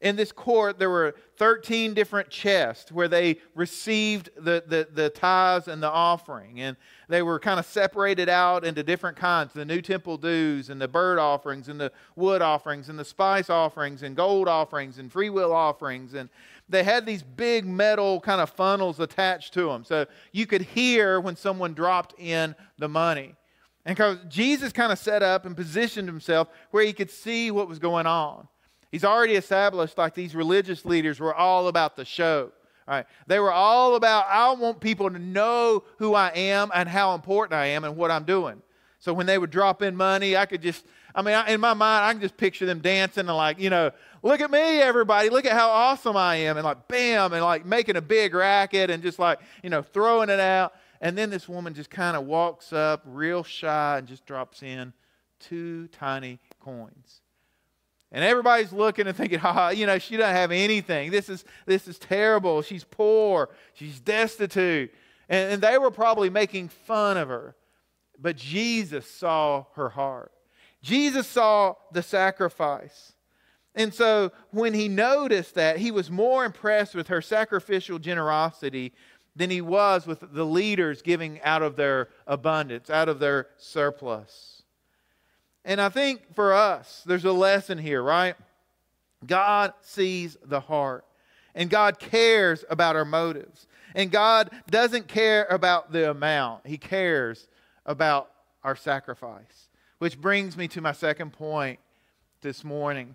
in 0.00 0.16
this 0.16 0.32
court, 0.32 0.78
there 0.78 0.88
were 0.88 1.14
13 1.36 1.92
different 1.92 2.30
chests 2.30 2.90
where 2.90 3.08
they 3.08 3.36
received 3.54 4.30
the, 4.36 4.64
the, 4.66 4.88
the 4.92 5.10
tithes 5.10 5.68
and 5.68 5.82
the 5.82 5.90
offering. 5.90 6.60
And 6.60 6.76
they 7.08 7.20
were 7.20 7.38
kind 7.38 7.60
of 7.60 7.66
separated 7.66 8.28
out 8.28 8.64
into 8.64 8.82
different 8.82 9.18
kinds 9.18 9.52
the 9.52 9.64
new 9.64 9.82
temple 9.82 10.16
dues, 10.16 10.70
and 10.70 10.80
the 10.80 10.88
bird 10.88 11.18
offerings, 11.18 11.68
and 11.68 11.78
the 11.78 11.92
wood 12.16 12.40
offerings, 12.40 12.88
and 12.88 12.98
the 12.98 13.04
spice 13.04 13.50
offerings, 13.50 14.02
and 14.02 14.16
gold 14.16 14.48
offerings, 14.48 14.98
and 14.98 15.12
free 15.12 15.28
will 15.28 15.52
offerings. 15.52 16.14
And 16.14 16.30
they 16.70 16.82
had 16.84 17.04
these 17.04 17.22
big 17.22 17.66
metal 17.66 18.20
kind 18.20 18.40
of 18.40 18.50
funnels 18.50 19.00
attached 19.00 19.52
to 19.54 19.66
them. 19.66 19.84
So 19.84 20.06
you 20.32 20.46
could 20.46 20.62
hear 20.62 21.20
when 21.20 21.36
someone 21.36 21.74
dropped 21.74 22.18
in 22.18 22.54
the 22.78 22.88
money. 22.88 23.34
And 23.84 23.96
because 23.96 24.18
Jesus 24.28 24.72
kind 24.72 24.92
of 24.92 24.98
set 24.98 25.22
up 25.22 25.46
and 25.46 25.56
positioned 25.56 26.08
himself 26.08 26.48
where 26.70 26.84
he 26.84 26.92
could 26.92 27.10
see 27.10 27.50
what 27.50 27.68
was 27.68 27.78
going 27.78 28.06
on. 28.06 28.46
He's 28.92 29.04
already 29.04 29.34
established 29.34 29.98
like 29.98 30.14
these 30.14 30.34
religious 30.34 30.84
leaders 30.84 31.20
were 31.20 31.34
all 31.34 31.68
about 31.68 31.96
the 31.96 32.04
show. 32.04 32.52
Right? 32.86 33.06
They 33.26 33.38
were 33.38 33.52
all 33.52 33.94
about, 33.94 34.26
I 34.28 34.50
want 34.52 34.80
people 34.80 35.10
to 35.10 35.18
know 35.18 35.84
who 35.98 36.14
I 36.14 36.30
am 36.30 36.72
and 36.74 36.88
how 36.88 37.14
important 37.14 37.54
I 37.54 37.66
am 37.66 37.84
and 37.84 37.96
what 37.96 38.10
I'm 38.10 38.24
doing. 38.24 38.62
So 38.98 39.14
when 39.14 39.26
they 39.26 39.38
would 39.38 39.50
drop 39.50 39.80
in 39.80 39.96
money, 39.96 40.36
I 40.36 40.44
could 40.44 40.60
just, 40.60 40.84
I 41.14 41.22
mean, 41.22 41.36
in 41.48 41.60
my 41.60 41.74
mind, 41.74 42.04
I 42.04 42.12
can 42.12 42.20
just 42.20 42.36
picture 42.36 42.66
them 42.66 42.80
dancing 42.80 43.26
and 43.26 43.36
like, 43.36 43.58
you 43.58 43.70
know, 43.70 43.90
look 44.22 44.40
at 44.40 44.50
me, 44.50 44.80
everybody, 44.80 45.30
look 45.30 45.44
at 45.44 45.52
how 45.52 45.68
awesome 45.68 46.16
I 46.16 46.36
am, 46.36 46.56
and 46.56 46.64
like, 46.64 46.88
bam, 46.88 47.32
and 47.32 47.42
like 47.42 47.66
making 47.66 47.96
a 47.96 48.02
big 48.02 48.34
racket 48.34 48.90
and 48.90 49.02
just 49.02 49.18
like, 49.18 49.40
you 49.62 49.70
know, 49.70 49.82
throwing 49.82 50.28
it 50.28 50.40
out. 50.40 50.74
And 51.00 51.16
then 51.16 51.30
this 51.30 51.48
woman 51.48 51.74
just 51.74 51.90
kind 51.90 52.16
of 52.16 52.26
walks 52.26 52.72
up, 52.72 53.02
real 53.06 53.42
shy, 53.42 53.98
and 53.98 54.06
just 54.06 54.26
drops 54.26 54.62
in 54.62 54.92
two 55.38 55.88
tiny 55.88 56.38
coins. 56.60 57.22
And 58.12 58.24
everybody's 58.24 58.72
looking 58.72 59.06
and 59.06 59.16
thinking, 59.16 59.38
ha, 59.40 59.70
you 59.70 59.86
know, 59.86 59.98
she 59.98 60.16
doesn't 60.16 60.34
have 60.34 60.52
anything. 60.52 61.10
This 61.10 61.28
is, 61.28 61.44
this 61.66 61.88
is 61.88 61.98
terrible. 61.98 62.62
She's 62.62 62.84
poor. 62.84 63.50
She's 63.74 64.00
destitute. 64.00 64.92
And, 65.28 65.54
and 65.54 65.62
they 65.62 65.78
were 65.78 65.90
probably 65.90 66.30
making 66.30 66.68
fun 66.68 67.16
of 67.16 67.28
her. 67.28 67.54
But 68.18 68.36
Jesus 68.36 69.08
saw 69.08 69.64
her 69.74 69.88
heart. 69.88 70.32
Jesus 70.82 71.26
saw 71.26 71.74
the 71.92 72.02
sacrifice. 72.02 73.12
And 73.74 73.94
so 73.94 74.32
when 74.50 74.74
he 74.74 74.88
noticed 74.88 75.54
that, 75.54 75.78
he 75.78 75.90
was 75.90 76.10
more 76.10 76.44
impressed 76.44 76.94
with 76.94 77.08
her 77.08 77.22
sacrificial 77.22 77.98
generosity 77.98 78.92
than 79.36 79.50
he 79.50 79.60
was 79.60 80.06
with 80.06 80.24
the 80.32 80.44
leaders 80.44 81.02
giving 81.02 81.40
out 81.42 81.62
of 81.62 81.76
their 81.76 82.08
abundance, 82.26 82.90
out 82.90 83.08
of 83.08 83.20
their 83.20 83.46
surplus. 83.58 84.62
And 85.64 85.80
I 85.80 85.88
think 85.88 86.34
for 86.34 86.52
us, 86.52 87.02
there's 87.06 87.24
a 87.24 87.32
lesson 87.32 87.78
here, 87.78 88.02
right? 88.02 88.34
God 89.26 89.72
sees 89.82 90.36
the 90.42 90.60
heart, 90.60 91.04
and 91.54 91.68
God 91.68 91.98
cares 91.98 92.64
about 92.70 92.96
our 92.96 93.04
motives. 93.04 93.66
And 93.94 94.10
God 94.10 94.50
doesn't 94.70 95.08
care 95.08 95.46
about 95.50 95.92
the 95.92 96.10
amount, 96.10 96.66
He 96.66 96.78
cares 96.78 97.46
about 97.86 98.30
our 98.62 98.76
sacrifice. 98.76 99.69
Which 100.00 100.18
brings 100.18 100.56
me 100.56 100.66
to 100.68 100.80
my 100.80 100.92
second 100.92 101.34
point 101.34 101.78
this 102.40 102.64
morning. 102.64 103.14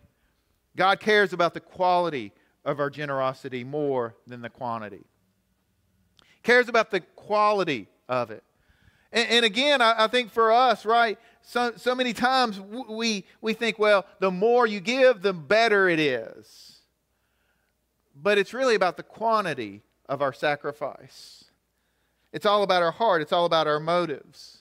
God 0.78 1.00
cares 1.00 1.34
about 1.34 1.56
the 1.56 1.60
quality 1.60 2.32
of 2.64 2.80
our 2.80 2.92
generosity 2.92 3.64
more 3.64 4.16
than 4.28 4.44
the 4.44 4.52
quantity. 4.52 5.04
He 6.22 6.42
cares 6.44 6.70
about 6.70 6.92
the 6.92 7.00
quality 7.00 7.88
of 8.08 8.30
it. 8.30 8.44
And, 9.12 9.28
and 9.30 9.46
again, 9.46 9.82
I, 9.82 10.04
I, 10.04 10.08
think 10.08 10.32
for 10.32 10.52
us, 10.52 10.86
right, 10.86 11.18
so, 11.42 11.74
so 11.76 11.96
many 11.96 12.14
times 12.14 12.60
we, 12.60 13.26
we 13.42 13.54
think, 13.54 13.80
well, 13.80 14.06
the 14.20 14.30
more 14.30 14.68
you 14.68 14.80
give, 14.80 15.24
the 15.24 15.34
better 15.34 15.90
it 15.90 16.00
is. 16.00 16.82
But 18.16 18.38
it's 18.38 18.54
really 18.54 18.76
about 18.76 18.96
the 18.96 19.04
quantity 19.04 19.82
of 20.08 20.22
our 20.22 20.34
sacrifice. 20.34 21.46
It's 22.32 22.46
all 22.46 22.62
about 22.62 22.84
our 22.84 22.92
heart, 22.92 23.24
it's 23.24 23.34
all 23.34 23.46
about 23.46 23.66
our 23.66 23.80
motives. 23.80 24.55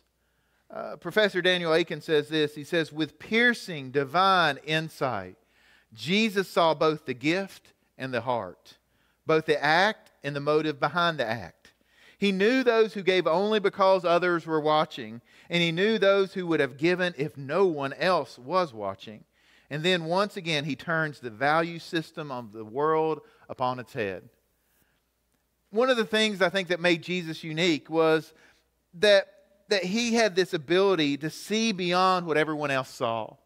Uh, 0.74 0.96
Professor 0.96 1.40
Daniel 1.40 1.72
Akin 1.72 2.00
says 2.00 2.28
this 2.28 2.54
He 2.54 2.64
says, 2.64 2.92
with 2.92 3.18
piercing 3.18 3.90
divine 3.90 4.58
insight, 4.64 5.36
Jesus 5.92 6.48
saw 6.48 6.74
both 6.74 7.06
the 7.06 7.14
gift 7.14 7.72
and 7.96 8.12
the 8.12 8.22
heart, 8.22 8.76
both 9.24 9.46
the 9.46 9.62
act 9.62 10.10
and 10.24 10.34
the 10.34 10.40
motive 10.40 10.80
behind 10.80 11.18
the 11.18 11.26
act. 11.26 11.72
He 12.18 12.32
knew 12.32 12.64
those 12.64 12.94
who 12.94 13.02
gave 13.02 13.26
only 13.26 13.60
because 13.60 14.04
others 14.04 14.46
were 14.46 14.60
watching, 14.60 15.20
and 15.48 15.62
he 15.62 15.70
knew 15.70 15.98
those 15.98 16.34
who 16.34 16.46
would 16.48 16.60
have 16.60 16.76
given 16.76 17.14
if 17.16 17.36
no 17.36 17.66
one 17.66 17.92
else 17.92 18.38
was 18.38 18.74
watching. 18.74 19.24
And 19.70 19.82
then 19.82 20.04
once 20.04 20.36
again, 20.36 20.64
he 20.64 20.74
turns 20.74 21.20
the 21.20 21.30
value 21.30 21.78
system 21.78 22.32
of 22.32 22.52
the 22.52 22.64
world 22.64 23.20
upon 23.48 23.78
its 23.78 23.92
head 23.92 24.28
one 25.74 25.90
of 25.90 25.96
the 25.96 26.04
things 26.04 26.40
I 26.40 26.50
think 26.50 26.68
that 26.68 26.78
made 26.78 27.02
Jesus 27.02 27.42
unique 27.42 27.90
was 27.90 28.32
that, 28.94 29.26
that 29.68 29.84
he 29.84 30.14
had 30.14 30.36
this 30.36 30.54
ability 30.54 31.16
to 31.18 31.30
see 31.30 31.72
beyond 31.72 32.26
what 32.26 32.36
everyone 32.36 32.70
else 32.70 32.90
saw. 32.90 33.36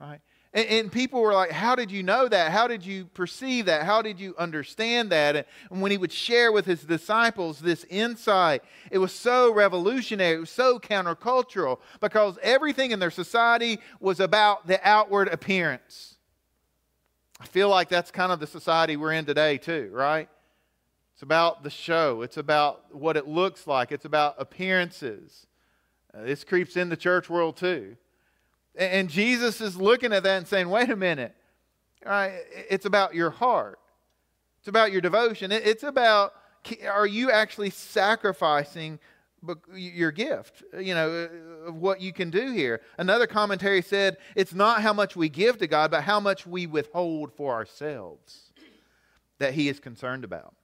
Right? 0.00 0.20
And, 0.54 0.66
and, 0.68 0.92
people 0.92 1.20
were 1.20 1.34
like, 1.34 1.50
How 1.50 1.74
did 1.74 1.90
you 1.90 2.02
know 2.02 2.26
that? 2.26 2.52
How 2.52 2.66
did 2.66 2.84
you 2.84 3.04
perceive 3.06 3.66
that? 3.66 3.84
How 3.84 4.00
did 4.00 4.18
you 4.18 4.34
understand 4.38 5.10
that? 5.10 5.46
And 5.70 5.82
when 5.82 5.90
he 5.90 5.98
would 5.98 6.12
share 6.12 6.52
with 6.52 6.64
his 6.64 6.82
disciples 6.82 7.58
this 7.58 7.84
insight, 7.84 8.62
it 8.90 8.98
was 8.98 9.12
so 9.12 9.52
revolutionary, 9.52 10.36
it 10.36 10.40
was 10.40 10.50
so 10.50 10.78
countercultural 10.78 11.80
because 12.00 12.38
everything 12.42 12.92
in 12.92 12.98
their 12.98 13.10
society 13.10 13.78
was 14.00 14.20
about 14.20 14.66
the 14.66 14.80
outward 14.88 15.28
appearance. 15.28 16.16
I 17.40 17.46
feel 17.46 17.68
like 17.68 17.88
that's 17.88 18.10
kind 18.10 18.32
of 18.32 18.40
the 18.40 18.46
society 18.46 18.96
we're 18.96 19.12
in 19.12 19.26
today, 19.26 19.58
too, 19.58 19.90
right? 19.92 20.28
It's 21.18 21.22
about 21.24 21.64
the 21.64 21.70
show. 21.70 22.22
It's 22.22 22.36
about 22.36 22.94
what 22.94 23.16
it 23.16 23.26
looks 23.26 23.66
like. 23.66 23.90
It's 23.90 24.04
about 24.04 24.36
appearances. 24.38 25.48
Uh, 26.14 26.22
this 26.22 26.44
creeps 26.44 26.76
in 26.76 26.90
the 26.90 26.96
church 26.96 27.28
world 27.28 27.56
too. 27.56 27.96
And, 28.76 28.92
and, 28.92 29.10
Jesus 29.10 29.60
is 29.60 29.76
looking 29.76 30.12
at 30.12 30.22
that 30.22 30.38
and 30.38 30.46
saying, 30.46 30.70
wait 30.70 30.90
a 30.90 30.94
minute. 30.94 31.34
All 32.06 32.12
right, 32.12 32.38
it's 32.70 32.86
about 32.86 33.16
your 33.16 33.30
heart. 33.30 33.80
It's 34.60 34.68
about 34.68 34.92
your 34.92 35.00
devotion. 35.00 35.50
It, 35.50 35.66
it's 35.66 35.82
about 35.82 36.34
are 36.88 37.08
you 37.08 37.32
actually 37.32 37.70
sacrificing 37.70 39.00
your 39.74 40.12
gift, 40.12 40.62
you 40.78 40.94
know, 40.94 41.28
of 41.66 41.74
what 41.74 42.00
you 42.00 42.12
can 42.12 42.30
do 42.30 42.52
here. 42.52 42.80
Another 42.96 43.26
commentary 43.26 43.82
said 43.82 44.18
it's 44.36 44.54
not 44.54 44.82
how 44.82 44.92
much 44.92 45.16
we 45.16 45.28
give 45.28 45.58
to 45.58 45.66
God, 45.66 45.90
but 45.90 46.04
how 46.04 46.20
much 46.20 46.46
we 46.46 46.68
withhold 46.68 47.32
for 47.32 47.54
ourselves 47.54 48.52
that 49.40 49.54
He 49.54 49.68
is 49.68 49.80
concerned 49.80 50.22
about. 50.22 50.54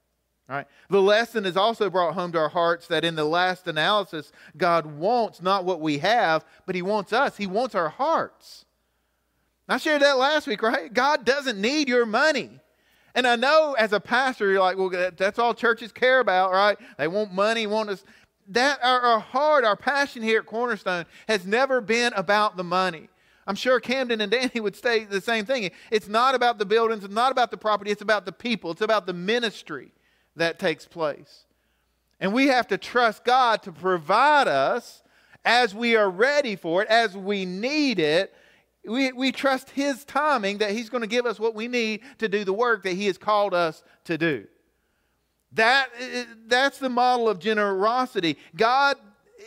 Right? 0.47 0.67
The 0.89 1.01
lesson 1.01 1.45
is 1.45 1.57
also 1.57 1.89
brought 1.89 2.13
home 2.13 2.31
to 2.33 2.37
our 2.37 2.49
hearts 2.49 2.87
that 2.87 3.03
in 3.03 3.15
the 3.15 3.25
last 3.25 3.67
analysis, 3.67 4.31
God 4.55 4.85
wants 4.85 5.41
not 5.41 5.65
what 5.65 5.81
we 5.81 5.97
have, 5.99 6.45
but 6.67 6.75
He 6.75 6.83
wants 6.83 7.13
us. 7.13 7.35
He 7.35 7.47
wants 7.47 7.73
our 7.73 7.89
hearts. 7.89 8.65
I 9.67 9.77
shared 9.77 10.03
that 10.03 10.19
last 10.19 10.45
week, 10.45 10.61
right? 10.61 10.93
God 10.93 11.25
doesn't 11.25 11.59
need 11.59 11.89
your 11.89 12.05
money. 12.05 12.59
And 13.15 13.25
I 13.25 13.35
know 13.35 13.75
as 13.79 13.93
a 13.93 13.99
pastor, 13.99 14.51
you're 14.51 14.59
like, 14.59 14.77
well, 14.77 15.11
that's 15.17 15.39
all 15.39 15.55
churches 15.55 15.91
care 15.91 16.19
about, 16.19 16.51
right? 16.51 16.77
They 16.99 17.07
want 17.07 17.33
money, 17.33 17.65
want 17.65 17.89
us. 17.89 18.03
That 18.49 18.77
our, 18.83 18.99
our 19.01 19.19
heart, 19.19 19.63
our 19.63 19.75
passion 19.75 20.21
here 20.21 20.41
at 20.41 20.45
Cornerstone 20.45 21.05
has 21.27 21.47
never 21.47 21.81
been 21.81 22.13
about 22.13 22.57
the 22.57 22.63
money. 22.63 23.09
I'm 23.47 23.55
sure 23.55 23.79
Camden 23.79 24.21
and 24.21 24.31
Danny 24.31 24.59
would 24.59 24.75
say 24.75 25.05
the 25.05 25.21
same 25.21 25.45
thing. 25.45 25.71
It's 25.89 26.07
not 26.07 26.35
about 26.35 26.59
the 26.59 26.65
buildings, 26.65 27.03
it's 27.03 27.13
not 27.13 27.31
about 27.31 27.49
the 27.49 27.57
property, 27.57 27.89
it's 27.89 28.03
about 28.03 28.27
the 28.27 28.31
people, 28.31 28.69
it's 28.69 28.81
about 28.81 29.07
the 29.07 29.13
ministry 29.13 29.91
that 30.35 30.59
takes 30.59 30.85
place. 30.85 31.45
And 32.19 32.33
we 32.33 32.47
have 32.47 32.67
to 32.67 32.77
trust 32.77 33.23
God 33.23 33.63
to 33.63 33.71
provide 33.71 34.47
us 34.47 35.03
as 35.43 35.75
we 35.75 35.95
are 35.95 36.09
ready 36.09 36.55
for 36.55 36.81
it, 36.81 36.87
as 36.87 37.15
we 37.15 37.45
need 37.45 37.99
it. 37.99 38.33
We, 38.85 39.11
we 39.11 39.31
trust 39.31 39.69
His 39.71 40.05
timing 40.05 40.59
that 40.59 40.71
He's 40.71 40.89
going 40.89 41.01
to 41.01 41.07
give 41.07 41.25
us 41.25 41.39
what 41.39 41.55
we 41.55 41.67
need 41.67 42.01
to 42.19 42.29
do 42.29 42.43
the 42.43 42.53
work 42.53 42.83
that 42.83 42.93
He 42.93 43.07
has 43.07 43.17
called 43.17 43.53
us 43.53 43.83
to 44.05 44.17
do. 44.17 44.47
That, 45.53 45.87
that's 46.47 46.79
the 46.79 46.89
model 46.89 47.29
of 47.29 47.39
generosity. 47.39 48.37
God, 48.55 48.97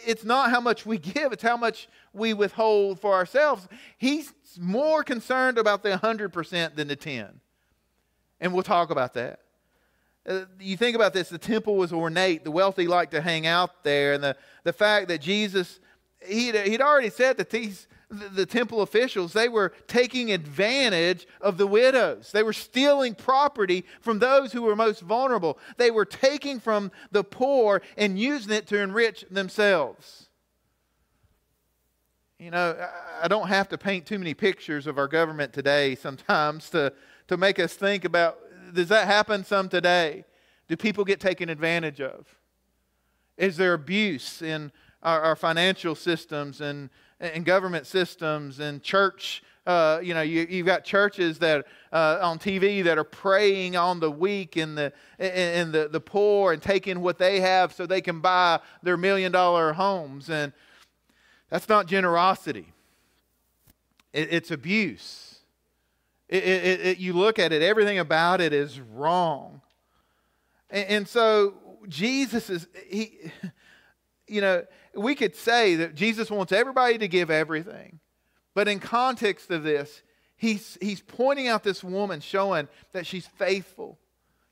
it's 0.07 0.25
not 0.25 0.50
how 0.50 0.61
much 0.61 0.87
we 0.87 0.99
give, 0.99 1.33
it's 1.33 1.42
how 1.42 1.57
much 1.57 1.88
we 2.12 2.35
withhold 2.35 3.00
for 3.00 3.14
ourselves. 3.14 3.68
He's 3.99 4.33
more 4.59 5.02
concerned 5.04 5.59
about 5.59 5.83
the 5.83 5.90
100% 5.90 6.75
than 6.75 6.88
the 6.88 6.97
10. 6.97 7.40
And 8.40 8.52
we'll 8.52 8.62
talk 8.62 8.90
about 8.90 9.14
that. 9.14 9.40
Uh, 10.27 10.45
you 10.61 10.77
think 10.77 10.95
about 10.95 11.13
this 11.13 11.29
the 11.29 11.39
temple 11.39 11.77
was 11.77 11.93
ornate, 11.93 12.45
the 12.45 12.51
wealthy 12.51 12.87
liked 12.87 13.13
to 13.13 13.21
hang 13.21 13.47
out 13.47 13.83
there, 13.85 14.13
and 14.13 14.23
the, 14.23 14.37
the 14.65 14.73
fact 14.73 15.09
that 15.09 15.21
Jesus, 15.21 15.81
he'd, 16.27 16.55
he'd 16.55 16.81
already 16.81 17.11
said 17.11 17.37
that 17.39 17.51
these, 17.51 17.87
the, 18.11 18.47
temple 18.47 18.81
officials, 18.81 19.33
they 19.33 19.49
were 19.49 19.73
taking 19.87 20.33
advantage 20.33 21.27
of 21.41 21.59
the 21.59 21.67
widows. 21.67 22.33
They 22.33 22.43
were 22.43 22.53
stealing 22.53 23.15
property 23.15 23.85
from 24.01 24.19
those 24.19 24.53
who 24.53 24.63
were 24.63 24.77
most 24.77 25.01
vulnerable. 25.01 25.59
They 25.77 25.91
were 25.91 26.07
taking 26.07 26.59
from 26.59 26.91
the 27.11 27.23
poor 27.25 27.83
and 27.97 28.19
using 28.19 28.53
it 28.53 28.67
to 28.69 28.79
enrich 28.79 29.27
themselves. 29.31 30.29
You 32.39 32.51
know, 32.51 32.89
I 33.21 33.29
don't 33.29 33.49
have 33.49 33.69
to 33.71 33.79
paint 33.79 34.07
too 34.07 34.19
many 34.19 34.33
pictures 34.33 34.87
of 34.87 34.97
our 34.97 35.09
government 35.09 35.53
today 35.53 35.95
sometimes 35.95 36.71
to, 36.71 36.93
to 37.27 37.37
make 37.37 37.59
us 37.59 37.75
think 37.75 38.05
about 38.05 38.39
does 38.75 38.89
that 38.89 39.07
happen 39.07 39.45
some 39.45 39.69
today? 39.69 40.25
Do 40.69 40.77
people 40.77 41.05
get 41.05 41.21
taken 41.21 41.49
advantage 41.49 42.01
of? 42.01 42.27
Is 43.37 43.57
there 43.57 43.75
abuse 43.75 44.43
in 44.43 44.73
our, 45.03 45.21
our 45.23 45.37
financial 45.37 45.95
systems 45.95 46.61
and, 46.61 46.91
and 47.21 47.45
government 47.45 47.87
systems 47.87 48.61
and 48.61 48.83
church? 48.83 49.43
Uh, 49.67 50.01
you 50.03 50.15
know, 50.15 50.23
you, 50.23 50.47
you've 50.49 50.67
got 50.67 50.83
churches 50.83 51.39
that 51.39 51.67
uh, 51.93 52.19
on 52.23 52.39
TV 52.39 52.83
that 52.85 52.99
are 52.99 53.05
preying 53.05 53.77
on 53.77 54.01
the 54.01 54.11
weak 54.11 54.57
and 54.57 54.77
the 54.77 54.93
and 55.19 55.73
the, 55.73 55.89
the 55.89 56.01
poor 56.01 56.53
and 56.53 56.63
taking 56.63 57.01
what 57.01 57.19
they 57.19 57.41
have 57.41 57.73
so 57.73 57.85
they 57.85 58.01
can 58.01 58.21
buy 58.21 58.59
their 58.83 58.97
million 58.97 59.31
dollar 59.31 59.75
homes, 59.75 60.31
and 60.31 60.53
that's 61.51 61.69
not 61.69 61.87
generosity. 61.87 62.73
It, 64.13 64.33
it's 64.33 64.51
abuse. 64.51 65.38
It, 66.29 66.45
it, 66.45 66.81
it, 66.87 66.99
you 66.99 67.15
look 67.15 67.39
at 67.39 67.53
it, 67.53 67.63
everything 67.63 67.99
about 67.99 68.41
it 68.41 68.53
is 68.53 68.81
wrong. 68.81 69.63
And, 70.71 70.89
and 70.89 71.09
so 71.09 71.55
Jesus 71.89 72.51
is, 72.51 72.67
he, 72.89 73.33
you 74.29 74.41
know, 74.41 74.65
we 74.95 75.15
could 75.15 75.35
say 75.35 75.77
that 75.77 75.95
Jesus 75.95 76.31
wants 76.31 76.53
everybody 76.53 76.99
to 76.99 77.09
give 77.09 77.31
everything. 77.31 78.01
But 78.55 78.69
in 78.69 78.81
context 78.81 79.51
of 79.51 79.63
this, 79.63 80.03
he's, 80.37 80.77
he's 80.81 81.01
pointing 81.01 81.49
out 81.49 81.63
this 81.63 81.83
woman, 81.83 82.21
showing 82.21 82.69
that 82.93 83.07
she's 83.07 83.27
faithful. 83.27 83.99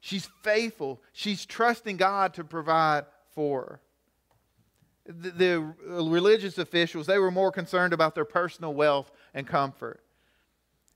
She's 0.01 0.29
faithful. 0.43 1.03
She's 1.13 1.45
trusting 1.45 1.97
God 1.97 2.35
to 2.35 2.45
provide 2.45 3.07
for 3.35 3.61
her. 3.63 3.81
The, 5.13 5.31
the 5.31 5.75
religious 5.85 6.59
officials, 6.59 7.07
they 7.07 7.19
were 7.19 7.31
more 7.31 7.53
concerned 7.53 7.93
about 7.93 8.15
their 8.15 8.25
personal 8.25 8.75
wealth 8.75 9.11
and 9.35 9.47
comfort. 9.47 10.01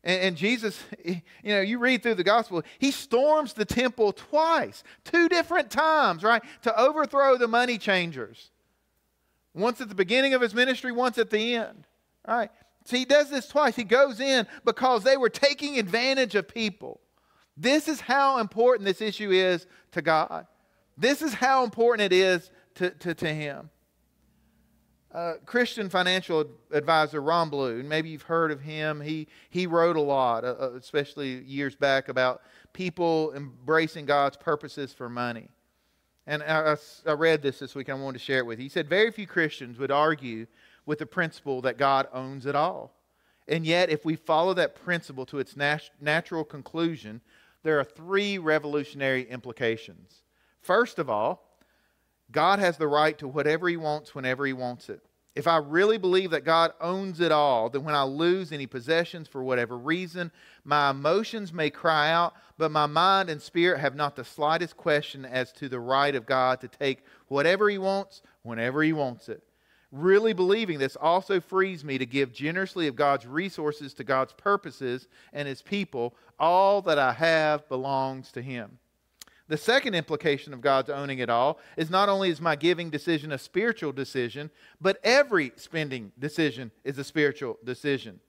And, 0.02 0.20
and, 0.22 0.36
Jesus, 0.36 0.82
eh, 1.04 1.16
you 1.42 1.54
know, 1.54 1.60
you 1.60 1.78
read 1.78 2.02
through 2.02 2.14
the 2.14 2.24
gospel, 2.24 2.62
he 2.78 2.90
storms 2.90 3.52
the 3.52 3.64
temple 3.64 4.12
twice, 4.12 4.82
two 5.04 5.28
different 5.28 5.70
times, 5.70 6.22
right, 6.22 6.42
to 6.62 6.80
overthrow 6.80 7.36
the 7.36 7.48
money 7.48 7.76
changers. 7.76 8.50
Once 9.54 9.80
at 9.80 9.88
the 9.88 9.94
beginning 9.94 10.32
of 10.32 10.40
his 10.40 10.54
ministry, 10.54 10.92
once 10.92 11.18
at 11.18 11.30
the 11.30 11.56
end, 11.56 11.86
right? 12.26 12.50
So 12.84 12.96
he 12.96 13.04
does 13.04 13.28
this 13.28 13.48
twice. 13.48 13.76
He 13.76 13.84
goes 13.84 14.20
in 14.20 14.46
because 14.64 15.04
they 15.04 15.16
were 15.16 15.28
taking 15.28 15.78
advantage 15.78 16.34
of 16.34 16.48
people. 16.48 17.00
This 17.56 17.88
is 17.88 18.00
how 18.00 18.38
important 18.38 18.86
this 18.86 19.02
issue 19.02 19.30
is 19.30 19.66
to 19.92 20.00
God. 20.00 20.46
This 20.96 21.20
is 21.20 21.34
how 21.34 21.64
important 21.64 22.12
it 22.12 22.16
is 22.16 22.50
to, 22.76 22.90
to, 22.90 23.14
to 23.14 23.32
him. 23.32 23.70
Uh, 25.12 25.34
Christian 25.44 25.88
financial 25.88 26.44
advisor 26.70 27.20
Ron 27.20 27.50
Blue, 27.50 27.80
and 27.80 27.88
maybe 27.88 28.10
you've 28.10 28.22
heard 28.22 28.52
of 28.52 28.60
him. 28.60 29.00
He, 29.00 29.26
he 29.50 29.66
wrote 29.66 29.96
a 29.96 30.00
lot, 30.00 30.44
uh, 30.44 30.54
uh, 30.60 30.70
especially 30.74 31.42
years 31.42 31.74
back, 31.74 32.08
about 32.08 32.42
people 32.72 33.32
embracing 33.34 34.06
God's 34.06 34.36
purposes 34.36 34.92
for 34.92 35.08
money. 35.08 35.48
And 36.28 36.44
I, 36.44 36.74
I, 36.74 36.76
I 37.10 37.12
read 37.14 37.42
this 37.42 37.58
this 37.58 37.74
week, 37.74 37.88
and 37.88 37.98
I 37.98 38.02
wanted 38.02 38.18
to 38.18 38.24
share 38.24 38.38
it 38.38 38.46
with 38.46 38.60
you. 38.60 38.64
He 38.64 38.68
said, 38.68 38.88
Very 38.88 39.10
few 39.10 39.26
Christians 39.26 39.78
would 39.80 39.90
argue 39.90 40.46
with 40.86 41.00
the 41.00 41.06
principle 41.06 41.60
that 41.62 41.76
God 41.76 42.06
owns 42.12 42.46
it 42.46 42.54
all. 42.54 42.94
And 43.48 43.66
yet, 43.66 43.90
if 43.90 44.04
we 44.04 44.14
follow 44.14 44.54
that 44.54 44.76
principle 44.76 45.26
to 45.26 45.40
its 45.40 45.56
nat- 45.56 45.90
natural 46.00 46.44
conclusion, 46.44 47.20
there 47.64 47.80
are 47.80 47.84
three 47.84 48.38
revolutionary 48.38 49.28
implications. 49.28 50.22
First 50.60 51.00
of 51.00 51.10
all, 51.10 51.49
God 52.32 52.58
has 52.58 52.76
the 52.76 52.88
right 52.88 53.16
to 53.18 53.28
whatever 53.28 53.68
He 53.68 53.76
wants 53.76 54.14
whenever 54.14 54.46
He 54.46 54.52
wants 54.52 54.88
it. 54.88 55.00
If 55.36 55.46
I 55.46 55.58
really 55.58 55.96
believe 55.96 56.32
that 56.32 56.44
God 56.44 56.72
owns 56.80 57.20
it 57.20 57.30
all, 57.30 57.70
then 57.70 57.84
when 57.84 57.94
I 57.94 58.02
lose 58.02 58.50
any 58.50 58.66
possessions 58.66 59.28
for 59.28 59.44
whatever 59.44 59.78
reason, 59.78 60.32
my 60.64 60.90
emotions 60.90 61.52
may 61.52 61.70
cry 61.70 62.10
out, 62.10 62.34
but 62.58 62.72
my 62.72 62.86
mind 62.86 63.30
and 63.30 63.40
spirit 63.40 63.78
have 63.80 63.94
not 63.94 64.16
the 64.16 64.24
slightest 64.24 64.76
question 64.76 65.24
as 65.24 65.52
to 65.52 65.68
the 65.68 65.78
right 65.78 66.14
of 66.14 66.26
God 66.26 66.60
to 66.60 66.68
take 66.68 67.04
whatever 67.28 67.70
He 67.70 67.78
wants 67.78 68.22
whenever 68.42 68.82
He 68.82 68.92
wants 68.92 69.28
it. 69.28 69.42
Really 69.92 70.32
believing 70.32 70.78
this 70.78 70.96
also 70.96 71.40
frees 71.40 71.84
me 71.84 71.98
to 71.98 72.06
give 72.06 72.32
generously 72.32 72.86
of 72.86 72.96
God's 72.96 73.26
resources 73.26 73.94
to 73.94 74.04
God's 74.04 74.32
purposes 74.32 75.08
and 75.32 75.46
His 75.46 75.62
people. 75.62 76.14
All 76.38 76.82
that 76.82 76.98
I 76.98 77.12
have 77.12 77.68
belongs 77.68 78.32
to 78.32 78.42
Him. 78.42 78.78
The 79.50 79.56
second 79.56 79.96
implication 79.96 80.54
of 80.54 80.60
God's 80.60 80.90
owning 80.90 81.18
it 81.18 81.28
all 81.28 81.58
is 81.76 81.90
not 81.90 82.08
only 82.08 82.30
is 82.30 82.40
my 82.40 82.54
giving 82.54 82.88
decision 82.88 83.32
a 83.32 83.38
spiritual 83.38 83.90
decision, 83.90 84.48
but 84.80 85.00
every 85.02 85.50
spending 85.56 86.12
decision 86.16 86.70
is 86.84 86.98
a 86.98 87.04
spiritual 87.04 87.58
decision. 87.64 88.20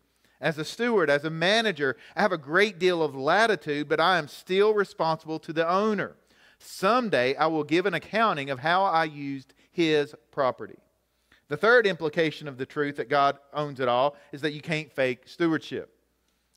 As 0.42 0.58
a 0.58 0.66
steward, 0.66 1.12
as 1.12 1.24
a 1.24 1.30
manager, 1.30 1.96
I 2.16 2.24
have 2.24 2.32
a 2.32 2.40
great 2.40 2.80
deal 2.80 3.04
of 3.04 3.14
latitude, 3.14 3.88
but 3.88 4.00
I 4.00 4.18
am 4.18 4.28
still 4.28 4.74
responsible 4.74 5.38
to 5.42 5.54
the 5.54 5.70
owner. 5.70 6.16
Someday 6.58 7.36
I 7.36 7.46
will 7.46 7.66
give 7.66 7.86
an 7.86 7.94
accounting 7.94 8.50
of 8.50 8.58
how 8.58 8.84
I 8.84 9.04
used 9.04 9.54
his 9.70 10.16
property. 10.32 10.80
The 11.50 11.58
third 11.58 11.86
implication 11.86 12.48
of 12.48 12.58
the 12.58 12.66
truth 12.66 12.96
that 12.96 13.10
God 13.10 13.38
owns 13.54 13.80
it 13.80 13.88
all 13.88 14.16
is 14.32 14.42
that 14.42 14.54
you 14.54 14.62
can't 14.62 14.92
fake 14.92 15.28
stewardship. 15.28 16.01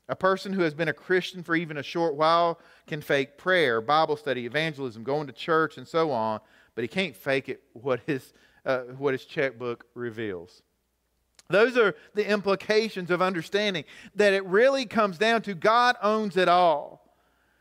A 0.07 0.15
person 0.15 0.53
who 0.53 0.61
has 0.61 0.73
been 0.73 0.87
a 0.87 0.93
Christian 0.93 1.41
for 1.41 1.55
even 1.55 1.77
a 1.77 1.83
short 1.83 2.15
while 2.15 2.59
can 2.85 3.01
fake 3.01 3.37
prayer, 3.37 3.81
Bible 3.81 4.17
study, 4.17 4.45
evangelism, 4.45 5.03
going 5.03 5.27
to 5.27 5.33
church, 5.33 5.77
and 5.77 5.87
so 5.87 6.11
on, 6.11 6.39
but 6.75 6.83
he 6.83 6.87
can't 6.87 7.15
fake 7.15 7.49
it 7.49 7.63
what 7.73 8.01
his, 8.05 8.33
uh, 8.65 8.81
what 8.97 9.13
his 9.13 9.25
checkbook 9.25 9.85
reveals. 9.95 10.61
Those 11.49 11.77
are 11.77 11.95
the 12.13 12.27
implications 12.27 13.11
of 13.11 13.21
understanding 13.21 13.83
that 14.15 14.33
it 14.33 14.45
really 14.45 14.85
comes 14.85 15.17
down 15.17 15.41
to 15.43 15.53
God 15.53 15.95
owns 16.01 16.37
it 16.37 16.47
all. 16.47 17.15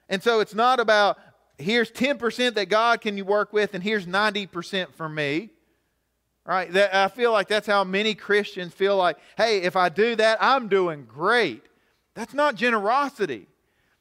And 0.09 0.23
so 0.23 0.41
it's 0.41 0.55
not 0.55 0.81
about 0.81 1.19
here's 1.59 1.91
10% 1.91 2.55
that 2.55 2.69
God 2.69 3.01
can 3.01 3.17
you 3.17 3.25
work 3.25 3.53
with 3.53 3.75
and 3.75 3.83
here's 3.83 4.07
90% 4.07 4.93
for 4.95 5.09
me. 5.09 5.51
Right? 6.47 6.71
That, 6.73 6.95
I 6.95 7.09
feel 7.09 7.33
like 7.33 7.49
that's 7.49 7.67
how 7.67 7.85
many 7.85 8.15
Christians 8.15 8.75
feel 8.75 8.97
like, 8.97 9.17
hey, 9.37 9.63
if 9.63 9.77
I 9.77 9.89
do 9.89 10.15
that, 10.17 10.39
I'm 10.43 10.69
doing 10.69 11.07
great. 11.07 11.63
That's 12.15 12.35
not 12.35 12.55
generosity. 12.55 13.49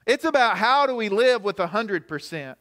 It's 0.05 0.25
about 0.25 0.57
how 0.57 0.85
do 0.85 0.95
we 0.95 1.09
live 1.09 1.43
with 1.43 1.57
100%. 1.57 2.55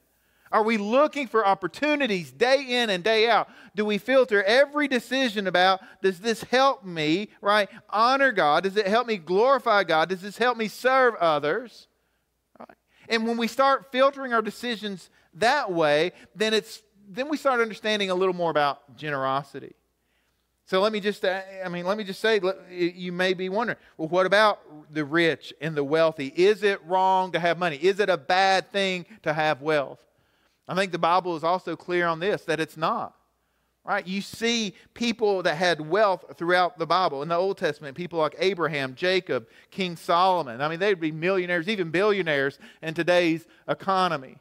Are 0.53 0.63
we 0.63 0.77
looking 0.77 1.27
for 1.29 1.47
opportunities 1.47 2.31
day 2.31 2.83
in 2.83 2.91
and 2.91 3.03
day 3.03 3.29
out? 3.29 3.49
Do 3.75 3.87
we 3.87 3.97
filter 3.97 4.43
every 4.43 4.87
decision 4.87 5.47
about 5.47 5.81
does 6.03 6.21
this 6.21 6.43
help 6.45 6.85
me, 6.85 7.31
right? 7.41 7.71
Honor 7.89 8.33
God? 8.33 8.65
Does 8.65 8.77
it 8.77 8.87
help 8.87 9.07
me 9.07 9.17
glorify 9.17 9.83
God? 9.85 10.11
Does 10.11 10.21
this 10.21 10.37
help 10.37 10.59
me 10.59 10.69
serve 10.69 11.15
others? 11.15 11.89
Right? 12.61 12.77
And 13.09 13.27
when 13.27 13.39
we 13.39 13.49
start 13.49 13.91
filtering 13.91 14.35
our 14.35 14.43
decisions 14.43 15.09
that 15.35 15.73
way, 15.73 16.13
then 16.35 16.53
it's 16.53 16.83
then 17.09 17.29
we 17.29 17.37
start 17.37 17.61
understanding 17.61 18.11
a 18.11 18.15
little 18.15 18.35
more 18.35 18.51
about 18.51 18.97
generosity. 18.97 19.75
So 20.65 20.81
let 20.81 20.93
me 20.93 21.01
just, 21.01 21.25
uh, 21.25 21.41
I 21.65 21.69
mean, 21.69 21.85
let 21.85 21.99
me 21.99 22.05
just 22.05 22.21
say, 22.21 22.41
you 22.71 23.13
may 23.13 23.35
be 23.35 23.49
wondering, 23.49 23.79
well, 23.97 24.09
what 24.09 24.27
about 24.27 24.61
the 24.93 25.05
rich 25.05 25.53
and 25.61 25.77
the 25.77 25.85
wealthy? 25.85 26.29
Is 26.29 26.63
it 26.63 26.81
wrong 26.87 27.33
to 27.33 27.41
have 27.41 27.59
money? 27.59 27.77
Is 27.77 28.01
it 28.01 28.09
a 28.09 28.17
bad 28.17 28.71
thing 28.71 29.07
to 29.23 29.33
have 29.33 29.61
wealth? 29.61 30.03
I 30.69 30.75
think 30.75 30.93
the 30.93 30.99
Bible 30.99 31.37
is 31.37 31.45
also 31.45 31.77
clear 31.77 32.07
on 32.07 32.21
this 32.21 32.43
that 32.45 32.61
it's 32.61 32.77
not. 32.77 33.15
Right? 33.85 34.07
You 34.07 34.21
see 34.21 34.75
people 34.95 35.43
that 35.43 35.57
had 35.57 35.81
wealth 35.81 36.25
throughout 36.37 36.79
the 36.79 36.87
Bible. 36.87 37.23
In 37.23 37.29
the 37.29 37.35
Old 37.35 37.59
Testament, 37.59 37.97
people 37.97 38.21
like 38.21 38.37
Abraham, 38.39 38.95
Jacob, 38.95 39.49
King 39.73 39.97
Solomon. 39.97 40.61
I 40.61 40.69
mean, 40.69 40.79
they'd 40.79 41.01
be 41.01 41.11
millionaires, 41.11 41.69
even 41.69 41.91
billionaires 41.91 42.61
in 42.81 42.95
today's 42.95 43.45
economy 43.67 44.39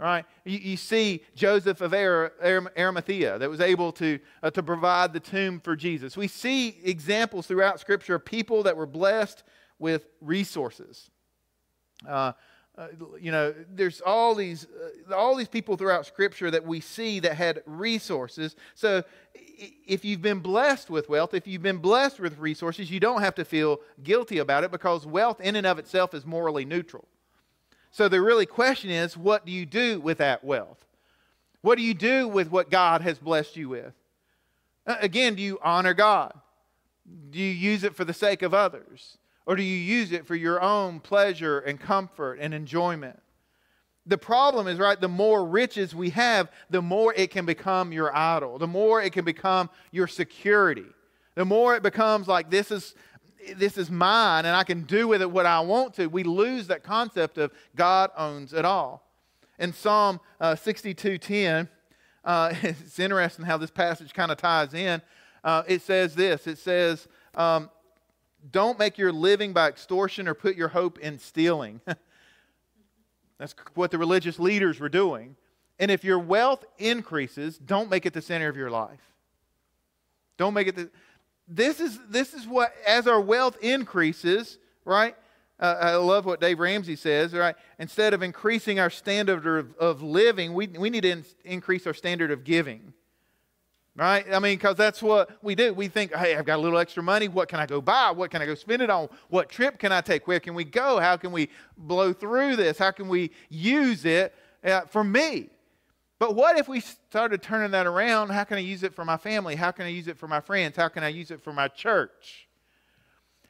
right? 0.00 0.24
You, 0.44 0.58
you, 0.58 0.76
see 0.76 1.22
Joseph 1.34 1.80
of 1.82 1.92
Arimathea 1.92 3.38
that 3.38 3.50
was 3.50 3.60
able 3.60 3.92
to, 3.92 4.18
uh, 4.42 4.50
to 4.50 4.62
provide 4.62 5.12
the 5.12 5.20
tomb 5.20 5.60
for 5.60 5.76
Jesus. 5.76 6.16
We 6.16 6.26
see 6.26 6.78
examples 6.82 7.46
throughout 7.46 7.80
Scripture 7.80 8.14
of 8.14 8.24
people 8.24 8.62
that 8.62 8.76
were 8.76 8.86
blessed 8.86 9.42
with 9.78 10.06
resources. 10.20 11.10
Uh, 12.08 12.32
uh, 12.78 12.86
you 13.20 13.30
know, 13.30 13.54
there's 13.68 14.00
all 14.00 14.34
these, 14.34 14.66
uh, 15.10 15.14
all 15.14 15.36
these 15.36 15.48
people 15.48 15.76
throughout 15.76 16.06
Scripture 16.06 16.50
that 16.50 16.64
we 16.64 16.80
see 16.80 17.20
that 17.20 17.36
had 17.36 17.62
resources. 17.66 18.56
So 18.74 19.04
if 19.34 20.02
you've 20.02 20.22
been 20.22 20.38
blessed 20.38 20.88
with 20.88 21.10
wealth, 21.10 21.34
if 21.34 21.46
you've 21.46 21.62
been 21.62 21.76
blessed 21.76 22.20
with 22.20 22.38
resources, 22.38 22.90
you 22.90 23.00
don't 23.00 23.20
have 23.20 23.34
to 23.34 23.44
feel 23.44 23.80
guilty 24.02 24.38
about 24.38 24.64
it 24.64 24.70
because 24.70 25.04
wealth 25.04 25.42
in 25.42 25.56
and 25.56 25.66
of 25.66 25.78
itself 25.78 26.14
is 26.14 26.24
morally 26.24 26.64
neutral. 26.64 27.06
So 27.90 28.08
the 28.08 28.20
really 28.20 28.46
question 28.46 28.90
is 28.90 29.16
what 29.16 29.44
do 29.44 29.52
you 29.52 29.66
do 29.66 30.00
with 30.00 30.18
that 30.18 30.44
wealth? 30.44 30.84
What 31.62 31.76
do 31.76 31.82
you 31.82 31.94
do 31.94 32.26
with 32.28 32.50
what 32.50 32.70
God 32.70 33.02
has 33.02 33.18
blessed 33.18 33.56
you 33.56 33.68
with? 33.68 33.92
Uh, 34.86 34.96
again, 35.00 35.34
do 35.34 35.42
you 35.42 35.58
honor 35.62 35.94
God? 35.94 36.32
Do 37.30 37.38
you 37.38 37.44
use 37.46 37.84
it 37.84 37.94
for 37.94 38.04
the 38.04 38.14
sake 38.14 38.42
of 38.42 38.54
others? 38.54 39.18
Or 39.46 39.56
do 39.56 39.62
you 39.62 39.76
use 39.76 40.12
it 40.12 40.26
for 40.26 40.36
your 40.36 40.60
own 40.62 41.00
pleasure 41.00 41.58
and 41.58 41.78
comfort 41.78 42.38
and 42.40 42.54
enjoyment? 42.54 43.20
The 44.06 44.18
problem 44.18 44.66
is, 44.66 44.78
right, 44.78 45.00
the 45.00 45.08
more 45.08 45.44
riches 45.44 45.94
we 45.94 46.10
have, 46.10 46.50
the 46.70 46.80
more 46.80 47.12
it 47.14 47.30
can 47.30 47.44
become 47.44 47.92
your 47.92 48.14
idol, 48.16 48.58
the 48.58 48.66
more 48.66 49.02
it 49.02 49.12
can 49.12 49.24
become 49.24 49.68
your 49.90 50.06
security, 50.06 50.86
the 51.34 51.44
more 51.44 51.76
it 51.76 51.82
becomes 51.82 52.26
like 52.26 52.50
this 52.50 52.70
is 52.70 52.94
this 53.56 53.78
is 53.78 53.90
mine 53.90 54.46
and 54.46 54.54
I 54.54 54.64
can 54.64 54.82
do 54.82 55.08
with 55.08 55.22
it 55.22 55.30
what 55.30 55.46
I 55.46 55.60
want 55.60 55.94
to, 55.94 56.06
we 56.06 56.22
lose 56.22 56.66
that 56.68 56.82
concept 56.82 57.38
of 57.38 57.52
God 57.74 58.10
owns 58.16 58.52
it 58.52 58.64
all. 58.64 59.06
In 59.58 59.72
Psalm 59.72 60.20
uh, 60.40 60.54
62:10, 60.54 61.68
uh, 62.24 62.54
it's 62.62 62.98
interesting 62.98 63.44
how 63.44 63.56
this 63.56 63.70
passage 63.70 64.12
kind 64.14 64.30
of 64.30 64.38
ties 64.38 64.74
in. 64.74 65.02
Uh, 65.42 65.62
it 65.66 65.82
says 65.82 66.14
this 66.14 66.46
it 66.46 66.58
says, 66.58 67.08
um, 67.34 67.70
Don't 68.50 68.78
make 68.78 68.98
your 68.98 69.12
living 69.12 69.52
by 69.52 69.68
extortion 69.68 70.28
or 70.28 70.34
put 70.34 70.56
your 70.56 70.68
hope 70.68 70.98
in 70.98 71.18
stealing. 71.18 71.80
That's 73.38 73.54
what 73.74 73.90
the 73.90 73.98
religious 73.98 74.38
leaders 74.38 74.80
were 74.80 74.90
doing. 74.90 75.36
And 75.78 75.90
if 75.90 76.04
your 76.04 76.18
wealth 76.18 76.64
increases, 76.78 77.56
don't 77.56 77.88
make 77.88 78.04
it 78.04 78.12
the 78.12 78.20
center 78.20 78.48
of 78.48 78.56
your 78.56 78.70
life. 78.70 79.00
Don't 80.36 80.52
make 80.52 80.68
it 80.68 80.76
the 80.76 80.90
this 81.50 81.80
is, 81.80 81.98
this 82.08 82.32
is 82.32 82.46
what, 82.46 82.72
as 82.86 83.08
our 83.08 83.20
wealth 83.20 83.58
increases, 83.60 84.58
right? 84.84 85.16
Uh, 85.58 85.76
I 85.80 85.94
love 85.96 86.24
what 86.24 86.40
Dave 86.40 86.60
Ramsey 86.60 86.96
says, 86.96 87.34
right? 87.34 87.56
Instead 87.78 88.14
of 88.14 88.22
increasing 88.22 88.78
our 88.78 88.88
standard 88.88 89.44
of, 89.46 89.76
of 89.76 90.00
living, 90.00 90.54
we, 90.54 90.68
we 90.68 90.88
need 90.88 91.02
to 91.02 91.10
in, 91.10 91.24
increase 91.44 91.86
our 91.86 91.92
standard 91.92 92.30
of 92.30 92.44
giving. 92.44 92.94
right? 93.96 94.24
I 94.32 94.38
mean, 94.38 94.56
because 94.56 94.76
that's 94.76 95.02
what 95.02 95.30
we 95.42 95.54
do. 95.54 95.74
We 95.74 95.88
think, 95.88 96.14
hey, 96.14 96.36
I've 96.36 96.46
got 96.46 96.58
a 96.58 96.62
little 96.62 96.78
extra 96.78 97.02
money. 97.02 97.28
What 97.28 97.48
can 97.48 97.60
I 97.60 97.66
go 97.66 97.80
buy? 97.80 98.10
What 98.10 98.30
can 98.30 98.40
I 98.40 98.46
go 98.46 98.54
spend 98.54 98.80
it 98.80 98.88
on? 98.88 99.08
What 99.28 99.50
trip 99.50 99.78
can 99.78 99.92
I 99.92 100.00
take? 100.00 100.26
Where 100.26 100.40
can 100.40 100.54
we 100.54 100.64
go? 100.64 100.98
How 100.98 101.16
can 101.16 101.32
we 101.32 101.50
blow 101.76 102.12
through 102.12 102.56
this? 102.56 102.78
How 102.78 102.92
can 102.92 103.08
we 103.08 103.30
use 103.50 104.04
it 104.04 104.34
uh, 104.64 104.82
for 104.82 105.04
me? 105.04 105.50
But 106.20 106.36
what 106.36 106.58
if 106.58 106.68
we 106.68 106.80
started 106.80 107.42
turning 107.42 107.70
that 107.70 107.86
around? 107.86 108.28
How 108.28 108.44
can 108.44 108.58
I 108.58 108.60
use 108.60 108.82
it 108.82 108.94
for 108.94 109.06
my 109.06 109.16
family? 109.16 109.56
How 109.56 109.70
can 109.70 109.86
I 109.86 109.88
use 109.88 110.06
it 110.06 110.18
for 110.18 110.28
my 110.28 110.40
friends? 110.40 110.76
How 110.76 110.88
can 110.88 111.02
I 111.02 111.08
use 111.08 111.30
it 111.30 111.40
for 111.40 111.50
my 111.50 111.66
church? 111.66 112.46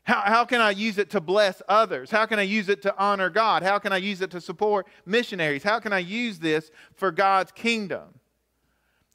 How, 0.04 0.20
how 0.20 0.44
can 0.44 0.61
I 0.61 0.70
use 0.70 0.96
it 0.96 1.11
to 1.11 1.20
bless 1.20 1.61
others? 1.68 2.12
How 2.12 2.26
can 2.26 2.38
I 2.38 2.42
use 2.42 2.68
it 2.68 2.80
to 2.83 2.96
honor 2.96 3.28
God? 3.28 3.64
How 3.64 3.80
can 3.80 3.92
I 3.92 3.96
use 3.96 4.20
it 4.20 4.30
to 4.30 4.40
support 4.40 4.87
missionaries? 5.04 5.64
How 5.64 5.80
can 5.80 5.92
I 5.92 5.98
use 5.98 6.38
this 6.38 6.70
for 6.94 7.11
God's 7.11 7.50
kingdom? 7.50 8.14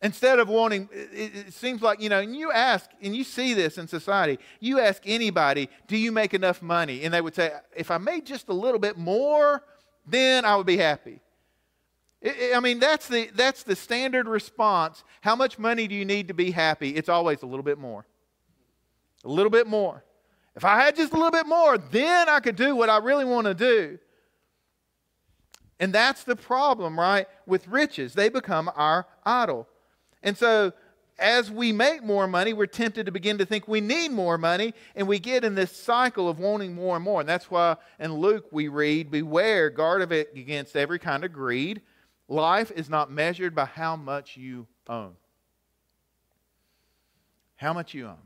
Instead 0.01 0.39
of 0.39 0.49
wanting, 0.49 0.89
it, 0.91 1.47
it 1.47 1.53
seems 1.53 1.81
like, 1.81 2.01
you 2.01 2.09
know, 2.09 2.19
and 2.19 2.35
you 2.35 2.51
ask, 2.51 2.89
and 3.01 3.15
you 3.15 3.23
see 3.23 3.53
this 3.53 3.77
in 3.77 3.87
society, 3.87 4.37
you 4.59 4.81
ask 4.81 5.01
anybody, 5.05 5.69
do 5.87 5.95
you 5.95 6.11
make 6.11 6.33
enough 6.33 6.61
money? 6.61 7.03
And 7.03 7.13
they 7.13 7.21
would 7.21 7.33
say, 7.33 7.53
if 7.73 7.89
I 7.89 7.99
made 7.99 8.25
just 8.25 8.49
a 8.49 8.53
little 8.53 8.79
bit 8.79 8.97
more, 8.97 9.63
then 10.05 10.43
I 10.43 10.57
would 10.57 10.67
be 10.67 10.77
happy. 10.77 11.21
I 12.25 12.59
mean, 12.59 12.79
that's 12.79 13.07
the, 13.07 13.29
that's 13.35 13.63
the 13.63 13.75
standard 13.75 14.27
response. 14.27 15.03
How 15.21 15.35
much 15.35 15.59
money 15.59 15.87
do 15.87 15.93
you 15.93 16.05
need 16.05 16.27
to 16.29 16.33
be 16.33 16.51
happy? 16.51 16.95
It's 16.95 17.09
always 17.09 17.43
a 17.43 17.45
little 17.45 17.63
bit 17.63 17.77
more. 17.77 18.05
A 19.23 19.29
little 19.29 19.51
bit 19.51 19.67
more. 19.67 20.03
If 20.55 20.65
I 20.65 20.81
had 20.81 20.95
just 20.95 21.13
a 21.13 21.15
little 21.15 21.31
bit 21.31 21.45
more, 21.45 21.77
then 21.77 22.29
I 22.29 22.39
could 22.39 22.55
do 22.55 22.75
what 22.75 22.89
I 22.89 22.97
really 22.97 23.25
want 23.25 23.45
to 23.45 23.53
do. 23.53 23.99
And 25.79 25.93
that's 25.93 26.23
the 26.23 26.35
problem, 26.35 26.97
right? 26.97 27.27
With 27.45 27.67
riches, 27.67 28.13
they 28.13 28.29
become 28.29 28.71
our 28.75 29.05
idol. 29.25 29.67
And 30.23 30.37
so, 30.37 30.71
as 31.19 31.51
we 31.51 31.71
make 31.71 32.03
more 32.03 32.27
money, 32.27 32.53
we're 32.53 32.65
tempted 32.65 33.05
to 33.05 33.11
begin 33.11 33.37
to 33.37 33.45
think 33.45 33.67
we 33.67 33.81
need 33.81 34.11
more 34.11 34.37
money, 34.37 34.73
and 34.95 35.07
we 35.07 35.19
get 35.19 35.43
in 35.43 35.55
this 35.55 35.71
cycle 35.71 36.27
of 36.27 36.39
wanting 36.39 36.73
more 36.73 36.95
and 36.95 37.05
more. 37.05 37.19
And 37.19 37.29
that's 37.29 37.51
why 37.51 37.77
in 37.99 38.13
Luke 38.13 38.45
we 38.51 38.67
read, 38.67 39.11
Beware, 39.11 39.69
guard 39.69 40.01
of 40.01 40.11
it 40.11 40.31
against 40.35 40.75
every 40.75 40.99
kind 40.99 41.23
of 41.23 41.31
greed 41.31 41.81
Life 42.27 42.71
is 42.71 42.89
not 42.89 43.11
measured 43.11 43.53
by 43.53 43.65
how 43.65 43.95
much 43.95 44.35
you 44.35 44.67
own. 44.87 45.13
How 47.55 47.73
much 47.73 47.93
you 47.93 48.07
own. 48.07 48.17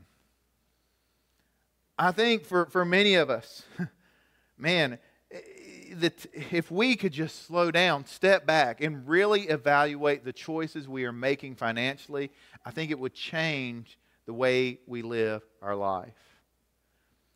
I 1.98 2.12
think 2.12 2.44
for, 2.44 2.66
for 2.66 2.84
many 2.84 3.14
of 3.14 3.28
us, 3.28 3.62
man, 4.58 4.98
that 5.94 6.26
if 6.32 6.70
we 6.70 6.96
could 6.96 7.12
just 7.12 7.46
slow 7.46 7.70
down, 7.70 8.06
step 8.06 8.46
back, 8.46 8.80
and 8.80 9.06
really 9.06 9.42
evaluate 9.42 10.24
the 10.24 10.32
choices 10.32 10.88
we 10.88 11.04
are 11.04 11.12
making 11.12 11.56
financially, 11.56 12.30
I 12.64 12.70
think 12.70 12.90
it 12.90 12.98
would 12.98 13.14
change 13.14 13.98
the 14.26 14.32
way 14.32 14.78
we 14.86 15.02
live 15.02 15.42
our 15.60 15.76
life. 15.76 16.14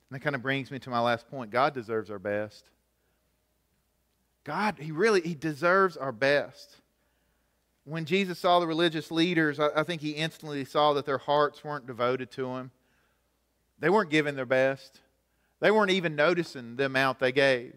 And 0.09 0.19
that 0.19 0.21
kind 0.21 0.37
of 0.37 0.43
brings 0.43 0.71
me 0.71 0.79
to 0.81 0.91
my 0.91 1.01
last 1.01 1.29
point 1.29 1.51
God 1.51 1.75
deserves 1.75 2.11
our 2.11 2.19
best. 2.19 2.71
God, 4.45 4.77
He 4.79 4.93
really, 4.93 5.21
He 5.21 5.35
deserves 5.35 5.97
our 5.97 6.13
best. 6.13 6.77
When 7.85 8.05
Jesus 8.05 8.39
saw 8.39 8.61
the 8.61 8.67
religious 8.67 9.11
leaders, 9.11 9.59
I, 9.59 9.69
I 9.77 9.83
think 9.83 10.01
He 10.01 10.11
instantly 10.13 10.65
saw 10.65 10.93
that 10.95 11.07
their 11.07 11.19
hearts 11.19 11.65
weren't 11.65 11.87
devoted 11.87 12.31
to 12.33 12.47
Him. 12.57 12.71
They 13.79 13.91
weren't 13.91 14.11
giving 14.11 14.37
their 14.37 14.47
best. 14.47 15.01
They 15.61 15.71
weren't 15.71 15.91
even 15.91 16.15
noticing 16.15 16.77
the 16.77 16.87
amount 16.87 17.19
they 17.19 17.33
gave. 17.33 17.75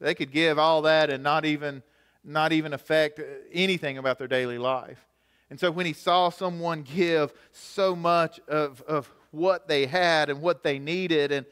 They 0.00 0.14
could 0.14 0.32
give 0.32 0.58
all 0.58 0.82
that 0.82 1.10
and 1.10 1.22
not 1.22 1.44
even, 1.44 1.82
not 2.22 2.52
even 2.52 2.72
affect 2.72 3.20
anything 3.52 3.98
about 3.98 4.18
their 4.18 4.28
daily 4.28 4.58
life. 4.58 5.04
And 5.50 5.58
so 5.58 5.70
when 5.70 5.86
he 5.86 5.92
saw 5.92 6.30
someone 6.30 6.82
give 6.96 7.32
so 7.52 7.94
much 7.94 8.40
of, 8.48 8.82
of 8.82 9.10
what 9.30 9.68
they 9.68 9.86
had 9.86 10.30
and 10.30 10.40
what 10.40 10.62
they 10.62 10.78
needed, 10.78 11.32
and 11.32 11.46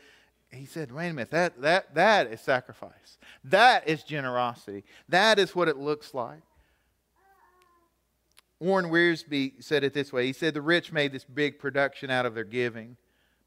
he 0.53 0.67
said, 0.67 0.93
wait 0.93 1.09
a 1.09 1.13
minute, 1.13 1.31
that, 1.31 1.61
that, 1.63 1.95
that 1.95 2.27
is 2.29 2.41
sacrifice. 2.41 3.19
That 3.45 3.89
is 3.89 4.03
generosity. 4.03 4.85
That 5.09 5.39
is 5.39 5.55
what 5.55 5.69
it 5.69 5.77
looks 5.77 6.15
like. 6.15 6.43
Warren 8.61 8.91
Wiersbe 8.91 9.63
said 9.63 9.83
it 9.83 9.93
this 9.93 10.13
way 10.13 10.27
He 10.27 10.33
said, 10.33 10.55
The 10.55 10.63
rich 10.63 10.93
made 10.93 11.13
this 11.13 11.25
big 11.25 11.59
production 11.59 12.11
out 12.11 12.27
of 12.27 12.35
their 12.35 12.45
giving, 12.45 12.97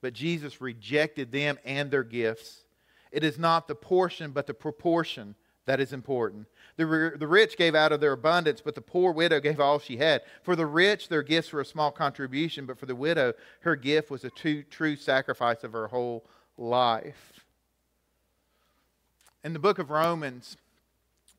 but 0.02 0.13
Jesus 0.13 0.60
rejected 0.60 1.32
them 1.32 1.58
and 1.63 1.89
their 1.89 2.04
gifts. 2.04 2.65
It 3.12 3.24
is 3.24 3.39
not 3.39 3.68
the 3.68 3.76
portion, 3.76 4.32
but 4.32 4.46
the 4.46 4.54
proportion 4.54 5.36
that 5.68 5.80
is 5.80 5.94
important. 5.94 6.48
The, 6.76 7.13
the 7.18 7.28
rich 7.28 7.58
gave 7.58 7.76
out 7.76 7.94
of 7.94 8.02
their 8.02 8.12
abundance, 8.12 8.62
but 8.62 8.76
the 8.76 8.82
poor 8.82 9.13
widow 9.13 9.39
gave 9.39 9.60
all 9.60 9.80
she 9.80 9.98
had. 9.98 10.22
For 10.44 10.56
the 10.56 10.65
rich, 10.65 11.08
their 11.08 11.24
gifts 11.24 11.54
were 11.54 11.62
a 11.62 11.65
small 11.65 11.91
contribution, 11.91 12.65
but 12.65 12.78
for 12.78 12.86
the 12.86 12.96
widow, 12.96 13.34
her 13.62 13.78
gift 13.78 14.12
was 14.12 14.26
a 14.26 14.30
true, 14.30 14.63
true 14.63 14.98
sacrifice 14.98 15.63
of 15.63 15.72
her 15.72 15.88
whole 15.88 16.26
life. 16.58 17.34
In 19.44 19.54
the 19.54 19.60
book 19.60 19.80
of 19.80 19.89
Romans, 19.89 20.58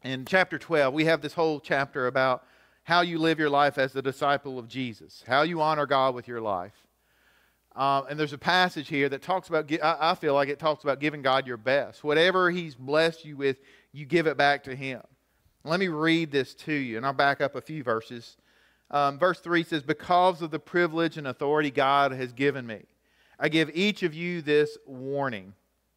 in 0.04 0.24
chapter 0.24 0.58
12, 0.58 0.94
we 0.94 1.06
have 1.06 1.22
this 1.22 1.32
whole 1.32 1.58
chapter 1.58 2.06
about 2.06 2.44
how 2.84 3.00
you 3.00 3.18
live 3.18 3.38
your 3.38 3.50
life 3.50 3.78
as 3.78 3.96
a 3.96 4.02
disciple 4.02 4.58
of 4.58 4.68
Jesus, 4.68 5.24
how 5.26 5.42
you 5.42 5.60
honor 5.60 5.86
God 5.86 6.14
with 6.14 6.28
your 6.28 6.40
life. 6.40 6.86
Uh, 7.74 8.02
and 8.08 8.18
there's 8.18 8.32
a 8.32 8.38
passage 8.38 8.88
here 8.88 9.08
that 9.08 9.22
talks 9.22 9.48
about, 9.48 9.70
I 9.82 10.14
feel 10.14 10.34
like 10.34 10.48
it 10.48 10.58
talks 10.58 10.84
about 10.84 11.00
giving 11.00 11.20
God 11.20 11.46
your 11.46 11.56
best. 11.56 12.04
Whatever 12.04 12.50
He's 12.50 12.74
blessed 12.74 13.24
you 13.24 13.36
with, 13.36 13.58
you 13.92 14.06
give 14.06 14.26
it 14.26 14.36
back 14.36 14.64
to 14.64 14.74
Him. 14.74 15.02
Let 15.64 15.80
me 15.80 15.88
read 15.88 16.30
this 16.30 16.54
to 16.54 16.72
you, 16.72 16.96
and 16.96 17.04
I'll 17.04 17.12
back 17.12 17.40
up 17.40 17.56
a 17.56 17.60
few 17.60 17.82
verses. 17.82 18.36
Um, 18.90 19.18
verse 19.18 19.40
3 19.40 19.64
says, 19.64 19.82
Because 19.82 20.40
of 20.40 20.52
the 20.52 20.60
privilege 20.60 21.18
and 21.18 21.26
authority 21.26 21.72
God 21.72 22.12
has 22.12 22.32
given 22.32 22.66
me. 22.66 22.84
I 23.38 23.48
give 23.48 23.70
each 23.74 24.02
of 24.02 24.14
you 24.14 24.42
this 24.42 24.78
warning. 24.86 25.52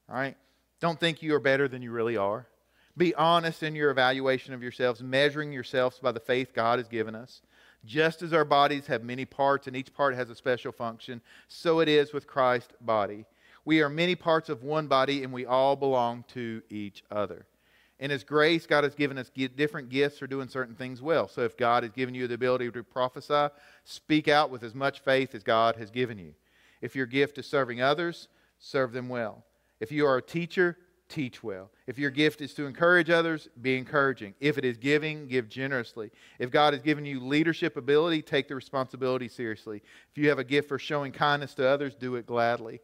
All 0.09 0.15
right? 0.15 0.35
Don't 0.79 0.99
think 0.99 1.21
you 1.21 1.35
are 1.35 1.39
better 1.39 1.67
than 1.67 1.81
you 1.81 1.91
really 1.91 2.17
are. 2.17 2.47
Be 2.97 3.15
honest 3.15 3.63
in 3.63 3.75
your 3.75 3.91
evaluation 3.91 4.53
of 4.53 4.61
yourselves, 4.61 5.01
measuring 5.01 5.53
yourselves 5.53 5.99
by 5.99 6.11
the 6.11 6.19
faith 6.19 6.53
God 6.53 6.79
has 6.79 6.87
given 6.87 7.15
us. 7.15 7.41
Just 7.85 8.21
as 8.21 8.33
our 8.33 8.43
bodies 8.43 8.87
have 8.87 9.03
many 9.03 9.23
parts 9.23 9.67
and 9.67 9.75
each 9.75 9.93
part 9.93 10.15
has 10.15 10.29
a 10.29 10.35
special 10.35 10.73
function, 10.73 11.21
so 11.47 11.79
it 11.79 11.87
is 11.87 12.11
with 12.11 12.27
Christ's 12.27 12.73
body. 12.81 13.25
We 13.63 13.81
are 13.81 13.89
many 13.89 14.15
parts 14.15 14.49
of 14.49 14.63
one 14.63 14.87
body 14.87 15.23
and 15.23 15.31
we 15.31 15.45
all 15.45 15.75
belong 15.75 16.25
to 16.33 16.61
each 16.69 17.03
other. 17.09 17.45
In 17.99 18.11
His 18.11 18.23
grace, 18.23 18.65
God 18.65 18.83
has 18.83 18.95
given 18.95 19.17
us 19.17 19.29
different 19.29 19.89
gifts 19.89 20.19
for 20.19 20.27
doing 20.27 20.47
certain 20.47 20.75
things 20.75 21.01
well. 21.01 21.27
So 21.27 21.41
if 21.41 21.55
God 21.55 21.83
has 21.83 21.91
given 21.91 22.15
you 22.15 22.27
the 22.27 22.35
ability 22.35 22.71
to 22.71 22.83
prophesy, 22.83 23.53
speak 23.83 24.27
out 24.27 24.49
with 24.49 24.63
as 24.63 24.73
much 24.73 24.99
faith 25.01 25.35
as 25.35 25.43
God 25.43 25.75
has 25.75 25.89
given 25.89 26.17
you. 26.17 26.33
If 26.81 26.95
your 26.95 27.05
gift 27.05 27.37
is 27.37 27.47
serving 27.47 27.81
others, 27.81 28.27
serve 28.59 28.91
them 28.91 29.09
well. 29.09 29.45
If 29.79 29.91
you 29.91 30.05
are 30.05 30.17
a 30.17 30.21
teacher, 30.21 30.77
teach 31.09 31.43
well. 31.43 31.71
If 31.87 31.97
your 31.97 32.11
gift 32.11 32.41
is 32.41 32.53
to 32.53 32.65
encourage 32.65 33.09
others, 33.09 33.49
be 33.61 33.77
encouraging. 33.77 34.35
If 34.39 34.57
it 34.57 34.65
is 34.65 34.77
giving, 34.77 35.27
give 35.27 35.49
generously. 35.49 36.11
If 36.37 36.51
God 36.51 36.73
has 36.73 36.81
given 36.83 37.05
you 37.05 37.19
leadership 37.19 37.75
ability, 37.77 38.21
take 38.21 38.47
the 38.47 38.55
responsibility 38.55 39.27
seriously. 39.27 39.81
If 40.11 40.17
you 40.17 40.29
have 40.29 40.39
a 40.39 40.43
gift 40.43 40.69
for 40.69 40.77
showing 40.77 41.11
kindness 41.11 41.55
to 41.55 41.67
others, 41.67 41.95
do 41.95 42.15
it 42.15 42.25
gladly. 42.25 42.79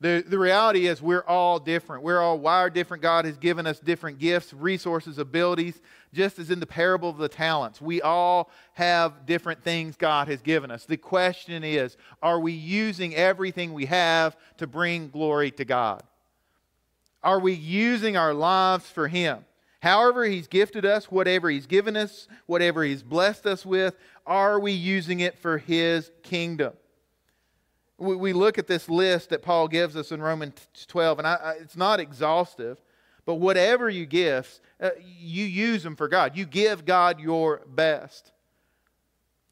The, 0.00 0.22
the 0.26 0.38
reality 0.38 0.86
is, 0.86 1.00
we're 1.00 1.24
all 1.24 1.58
different. 1.58 2.02
We're 2.02 2.20
all 2.20 2.38
wired 2.38 2.74
different. 2.74 3.02
God 3.02 3.24
has 3.24 3.38
given 3.38 3.66
us 3.66 3.78
different 3.78 4.18
gifts, 4.18 4.52
resources, 4.52 5.16
abilities, 5.16 5.80
just 6.12 6.38
as 6.38 6.50
in 6.50 6.60
the 6.60 6.66
parable 6.66 7.08
of 7.08 7.16
the 7.16 7.30
talents. 7.30 7.80
We 7.80 8.02
all 8.02 8.50
have 8.74 9.24
different 9.24 9.62
things 9.62 9.96
God 9.96 10.28
has 10.28 10.42
given 10.42 10.70
us. 10.70 10.84
The 10.84 10.98
question 10.98 11.64
is 11.64 11.96
are 12.22 12.38
we 12.38 12.52
using 12.52 13.14
everything 13.14 13.72
we 13.72 13.86
have 13.86 14.36
to 14.58 14.66
bring 14.66 15.08
glory 15.08 15.50
to 15.52 15.64
God? 15.64 16.02
Are 17.22 17.40
we 17.40 17.54
using 17.54 18.18
our 18.18 18.34
lives 18.34 18.90
for 18.90 19.08
Him? 19.08 19.46
However, 19.80 20.24
He's 20.24 20.46
gifted 20.46 20.84
us, 20.84 21.10
whatever 21.10 21.48
He's 21.48 21.66
given 21.66 21.96
us, 21.96 22.28
whatever 22.44 22.84
He's 22.84 23.02
blessed 23.02 23.46
us 23.46 23.64
with, 23.64 23.96
are 24.26 24.60
we 24.60 24.72
using 24.72 25.20
it 25.20 25.38
for 25.38 25.56
His 25.56 26.10
kingdom? 26.22 26.74
We 27.98 28.32
look 28.32 28.58
at 28.58 28.66
this 28.66 28.88
list 28.88 29.30
that 29.30 29.42
Paul 29.42 29.68
gives 29.68 29.96
us 29.96 30.12
in 30.12 30.20
Romans 30.20 30.68
12, 30.86 31.18
and 31.18 31.26
I, 31.26 31.34
I, 31.34 31.52
it's 31.52 31.76
not 31.76 31.98
exhaustive, 31.98 32.80
but 33.24 33.36
whatever 33.36 33.88
you 33.88 34.06
give, 34.06 34.60
uh, 34.80 34.90
you 35.00 35.44
use 35.44 35.82
them 35.82 35.96
for 35.96 36.06
God. 36.06 36.36
You 36.36 36.44
give 36.44 36.84
God 36.84 37.20
your 37.20 37.62
best. 37.66 38.32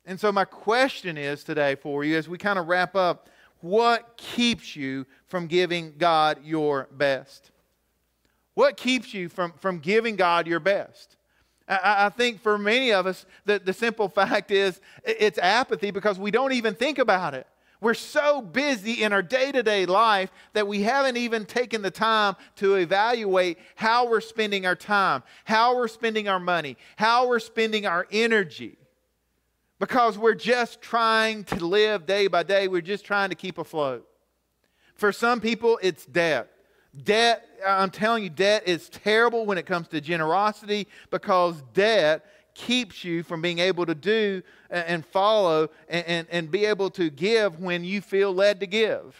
And 0.04 0.20
so, 0.20 0.30
my 0.30 0.44
question 0.44 1.16
is 1.16 1.42
today 1.42 1.74
for 1.74 2.04
you 2.04 2.16
as 2.16 2.28
we 2.28 2.37
kind 2.37 2.59
of 2.59 2.68
wrap 2.68 2.94
up 2.94 3.28
what 3.61 4.18
keeps 4.18 4.76
you 4.76 5.07
from 5.24 5.46
giving 5.46 5.94
God 5.96 6.44
your 6.44 6.87
best? 6.92 7.50
What 8.52 8.76
keeps 8.76 9.14
you 9.14 9.30
from, 9.30 9.52
from 9.52 9.78
giving 9.78 10.16
God 10.16 10.46
your 10.46 10.61
best? 10.61 11.16
I, 11.66 12.07
I 12.07 12.09
think 12.11 12.42
for 12.42 12.59
many 12.59 12.92
of 12.92 13.07
us, 13.07 13.24
the, 13.46 13.59
the 13.59 13.72
simple 13.72 14.09
fact 14.11 14.50
is 14.50 14.83
it's 15.02 15.38
apathy 15.38 15.90
because 15.90 16.18
we 16.18 16.30
don't 16.30 16.52
even 16.52 16.74
think 16.74 16.98
about 16.98 17.33
it. 17.33 17.46
We're 17.85 17.92
so 17.92 18.40
busy 18.40 19.03
in 19.03 19.12
our 19.12 19.20
day 19.20 19.53
to 19.53 19.62
day 19.62 19.85
life 19.85 20.33
that 20.55 20.66
we 20.66 20.81
haven't 20.85 21.18
even 21.18 21.44
taken 21.44 21.83
the 21.83 21.90
time 21.90 22.35
to 22.57 22.77
evaluate 22.77 23.59
how 23.75 24.09
we're 24.09 24.23
spending 24.23 24.64
our 24.64 24.75
time, 24.75 25.23
how 25.44 25.77
we're 25.77 25.88
spending 25.88 26.27
our 26.27 26.40
money, 26.40 26.79
how 26.97 27.29
we're 27.29 27.38
spending 27.38 27.85
our 27.85 28.07
energy. 28.11 28.79
because 29.79 30.16
we're 30.16 30.35
just 30.35 30.81
trying 30.81 31.44
to 31.44 31.57
live 31.57 32.07
day 32.07 32.27
by 32.27 32.42
day. 32.42 32.68
We're 32.68 32.81
just 32.81 33.05
trying 33.05 33.29
to 33.29 33.35
keep 33.35 33.59
afloat. 33.59 34.09
For 34.94 35.12
some 35.12 35.42
people, 35.42 35.79
it's 35.83 36.07
debt. 36.07 36.51
Debt, 37.03 37.47
I'm 37.66 37.90
telling 37.90 38.25
you, 38.25 38.31
debt 38.31 38.66
is 38.66 38.88
terrible 38.88 39.44
when 39.44 39.59
it 39.59 39.66
comes 39.66 39.88
to 39.88 40.01
generosity 40.01 40.87
because 41.11 41.61
debt 41.75 42.25
keeps 42.55 43.05
you 43.05 43.23
from 43.23 43.43
being 43.43 43.59
able 43.59 43.85
to 43.87 43.95
do 43.95 44.43
and 44.71 45.05
follow 45.05 45.69
and, 45.88 46.07
and, 46.07 46.27
and 46.31 46.51
be 46.51 46.64
able 46.64 46.90
to 46.90 47.11
give 47.11 47.61
when 47.61 47.85
you 47.85 48.01
feel 48.01 48.33
led 48.33 48.61
to 48.61 48.67
give. 48.67 49.14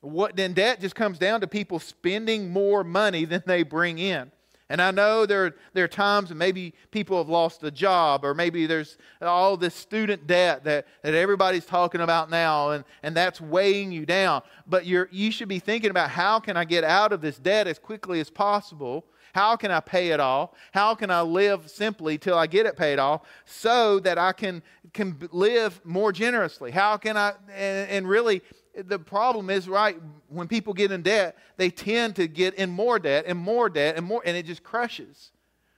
What 0.00 0.36
then 0.36 0.52
debt 0.52 0.80
just 0.80 0.94
comes 0.94 1.18
down 1.18 1.40
to 1.40 1.46
people 1.46 1.78
spending 1.78 2.50
more 2.50 2.84
money 2.84 3.24
than 3.24 3.42
they 3.46 3.62
bring 3.62 3.98
in. 3.98 4.30
And 4.68 4.82
I 4.82 4.90
know 4.90 5.26
there, 5.26 5.54
there 5.74 5.84
are 5.84 5.88
times 5.88 6.30
when 6.30 6.38
maybe 6.38 6.74
people 6.90 7.18
have 7.18 7.28
lost 7.28 7.62
a 7.62 7.70
job, 7.70 8.24
or 8.24 8.34
maybe 8.34 8.66
there's 8.66 8.98
all 9.22 9.56
this 9.56 9.74
student 9.74 10.26
debt 10.26 10.64
that, 10.64 10.88
that 11.02 11.14
everybody's 11.14 11.64
talking 11.64 12.00
about 12.00 12.30
now, 12.30 12.70
and, 12.70 12.84
and 13.04 13.14
that's 13.14 13.40
weighing 13.40 13.92
you 13.92 14.04
down. 14.04 14.42
But 14.66 14.84
you're, 14.84 15.08
you 15.12 15.30
should 15.30 15.48
be 15.48 15.60
thinking 15.60 15.90
about 15.90 16.10
how 16.10 16.40
can 16.40 16.56
I 16.56 16.64
get 16.64 16.82
out 16.82 17.12
of 17.12 17.20
this 17.20 17.36
debt 17.38 17.68
as 17.68 17.78
quickly 17.78 18.18
as 18.18 18.28
possible? 18.28 19.04
How 19.36 19.54
can 19.54 19.70
I 19.70 19.80
pay 19.80 20.12
it 20.12 20.18
off? 20.18 20.52
How 20.72 20.94
can 20.94 21.10
I 21.10 21.20
live 21.20 21.70
simply 21.70 22.16
till 22.16 22.38
I 22.38 22.46
get 22.46 22.64
it 22.64 22.74
paid 22.74 22.98
off 22.98 23.20
so 23.44 24.00
that 24.00 24.16
I 24.16 24.32
can, 24.32 24.62
can 24.94 25.14
live 25.30 25.78
more 25.84 26.10
generously? 26.10 26.70
How 26.70 26.96
can 26.96 27.18
I, 27.18 27.34
and, 27.54 27.90
and 27.90 28.08
really, 28.08 28.40
the 28.74 28.98
problem 28.98 29.50
is 29.50 29.68
right 29.68 29.98
when 30.28 30.48
people 30.48 30.72
get 30.72 30.90
in 30.90 31.02
debt 31.02 31.36
they 31.58 31.68
tend 31.68 32.16
to 32.16 32.26
get 32.26 32.54
in 32.54 32.70
more 32.70 32.98
debt 32.98 33.24
and 33.26 33.38
more 33.38 33.68
debt 33.68 33.96
and 33.96 34.06
more 34.06 34.22
and 34.24 34.38
it 34.38 34.44
just 34.44 34.62
crushes 34.62 35.30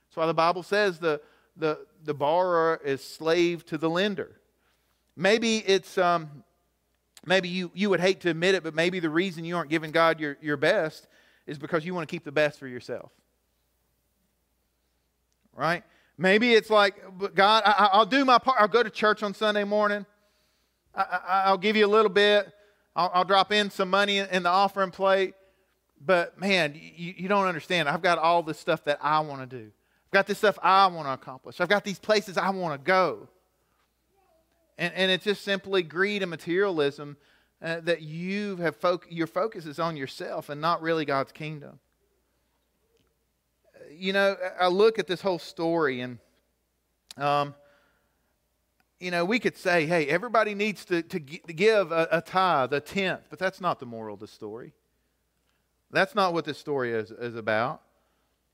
that's 0.07 0.17
why 0.17 0.25
the 0.25 0.33
bible 0.33 0.63
says 0.63 0.99
the 0.99 1.21
the, 1.55 1.79
the 2.03 2.13
borrower 2.13 2.81
is 2.83 3.01
slave 3.01 3.65
to 3.65 3.77
the 3.77 3.89
lender 3.89 4.41
maybe 5.15 5.59
it's 5.59 5.97
um, 5.97 6.43
maybe 7.25 7.47
you, 7.47 7.71
you 7.73 7.89
would 7.89 8.01
hate 8.01 8.19
to 8.19 8.29
admit 8.29 8.53
it 8.53 8.63
but 8.63 8.75
maybe 8.75 8.99
the 8.99 9.09
reason 9.09 9.45
you 9.45 9.55
aren't 9.55 9.69
giving 9.69 9.91
god 9.91 10.19
your, 10.19 10.37
your 10.41 10.57
best 10.57 11.07
is 11.47 11.57
because 11.57 11.85
you 11.85 11.93
want 11.93 12.05
to 12.05 12.13
keep 12.13 12.25
the 12.25 12.33
best 12.33 12.59
for 12.59 12.67
yourself 12.67 13.13
right 15.59 15.83
maybe 16.17 16.53
it's 16.53 16.69
like 16.69 16.95
god 17.35 17.63
I, 17.65 17.97
will 17.97 18.05
do 18.05 18.25
my 18.25 18.37
part 18.37 18.57
i'll 18.59 18.67
go 18.67 18.81
to 18.81 18.89
church 18.89 19.23
on 19.23 19.33
sunday 19.33 19.63
morning 19.63 20.05
I, 20.95 21.01
I, 21.01 21.41
i'll 21.45 21.57
give 21.57 21.75
you 21.75 21.85
a 21.85 21.87
little 21.87 22.11
bit 22.11 22.51
I'll, 22.99 23.11
I'll 23.13 23.23
drop 23.23 23.53
in 23.53 23.69
some 23.69 23.89
money 23.89 24.17
in 24.17 24.43
the 24.43 24.49
offering 24.49 24.91
plate. 24.91 25.33
But 26.05 26.37
man, 26.39 26.75
you, 26.75 27.13
you 27.17 27.27
don't 27.29 27.45
understand. 27.45 27.87
I've 27.87 28.01
got 28.01 28.17
all 28.17 28.43
this 28.43 28.59
stuff 28.59 28.83
that 28.85 28.99
I 29.01 29.21
want 29.21 29.49
to 29.49 29.57
do. 29.57 29.71
I've 30.07 30.11
got 30.11 30.27
this 30.27 30.37
stuff 30.37 30.59
I 30.61 30.87
want 30.87 31.07
to 31.07 31.13
accomplish. 31.13 31.61
I've 31.61 31.69
got 31.69 31.85
these 31.85 31.99
places 31.99 32.37
I 32.37 32.49
want 32.49 32.79
to 32.79 32.85
go. 32.85 33.29
And, 34.77 34.93
and 34.93 35.11
it's 35.11 35.23
just 35.23 35.43
simply 35.43 35.81
greed 35.81 36.21
and 36.23 36.29
materialism 36.29 37.15
uh, 37.61 37.79
that 37.81 38.01
you 38.01 38.57
have 38.57 38.77
your 39.09 39.27
focus 39.27 39.65
is 39.65 39.79
on 39.79 39.95
yourself 39.95 40.49
and 40.49 40.59
not 40.59 40.81
really 40.81 41.05
God's 41.05 41.31
kingdom. 41.31 41.79
You 43.99 44.13
know, 44.13 44.37
I 44.59 44.67
look 44.67 44.97
at 44.97 45.07
this 45.07 45.21
whole 45.21 45.39
story 45.39 46.01
and 46.01 46.19
um, 47.17 47.53
you 48.99 49.11
know, 49.11 49.23
we 49.23 49.39
could 49.39 49.57
say, 49.57 49.85
hey, 49.85 50.07
everybody 50.07 50.53
needs 50.53 50.85
to, 50.85 51.01
to 51.03 51.19
give 51.19 51.91
a, 51.91 52.07
a 52.11 52.21
tithe, 52.21 52.73
a 52.73 52.81
tenth, 52.81 53.21
but 53.29 53.39
that's 53.39 53.61
not 53.61 53.79
the 53.79 53.85
moral 53.85 54.13
of 54.13 54.19
the 54.19 54.27
story. 54.27 54.73
That's 55.91 56.15
not 56.15 56.33
what 56.33 56.45
this 56.45 56.57
story 56.57 56.91
is, 56.91 57.11
is 57.11 57.35
about. 57.35 57.81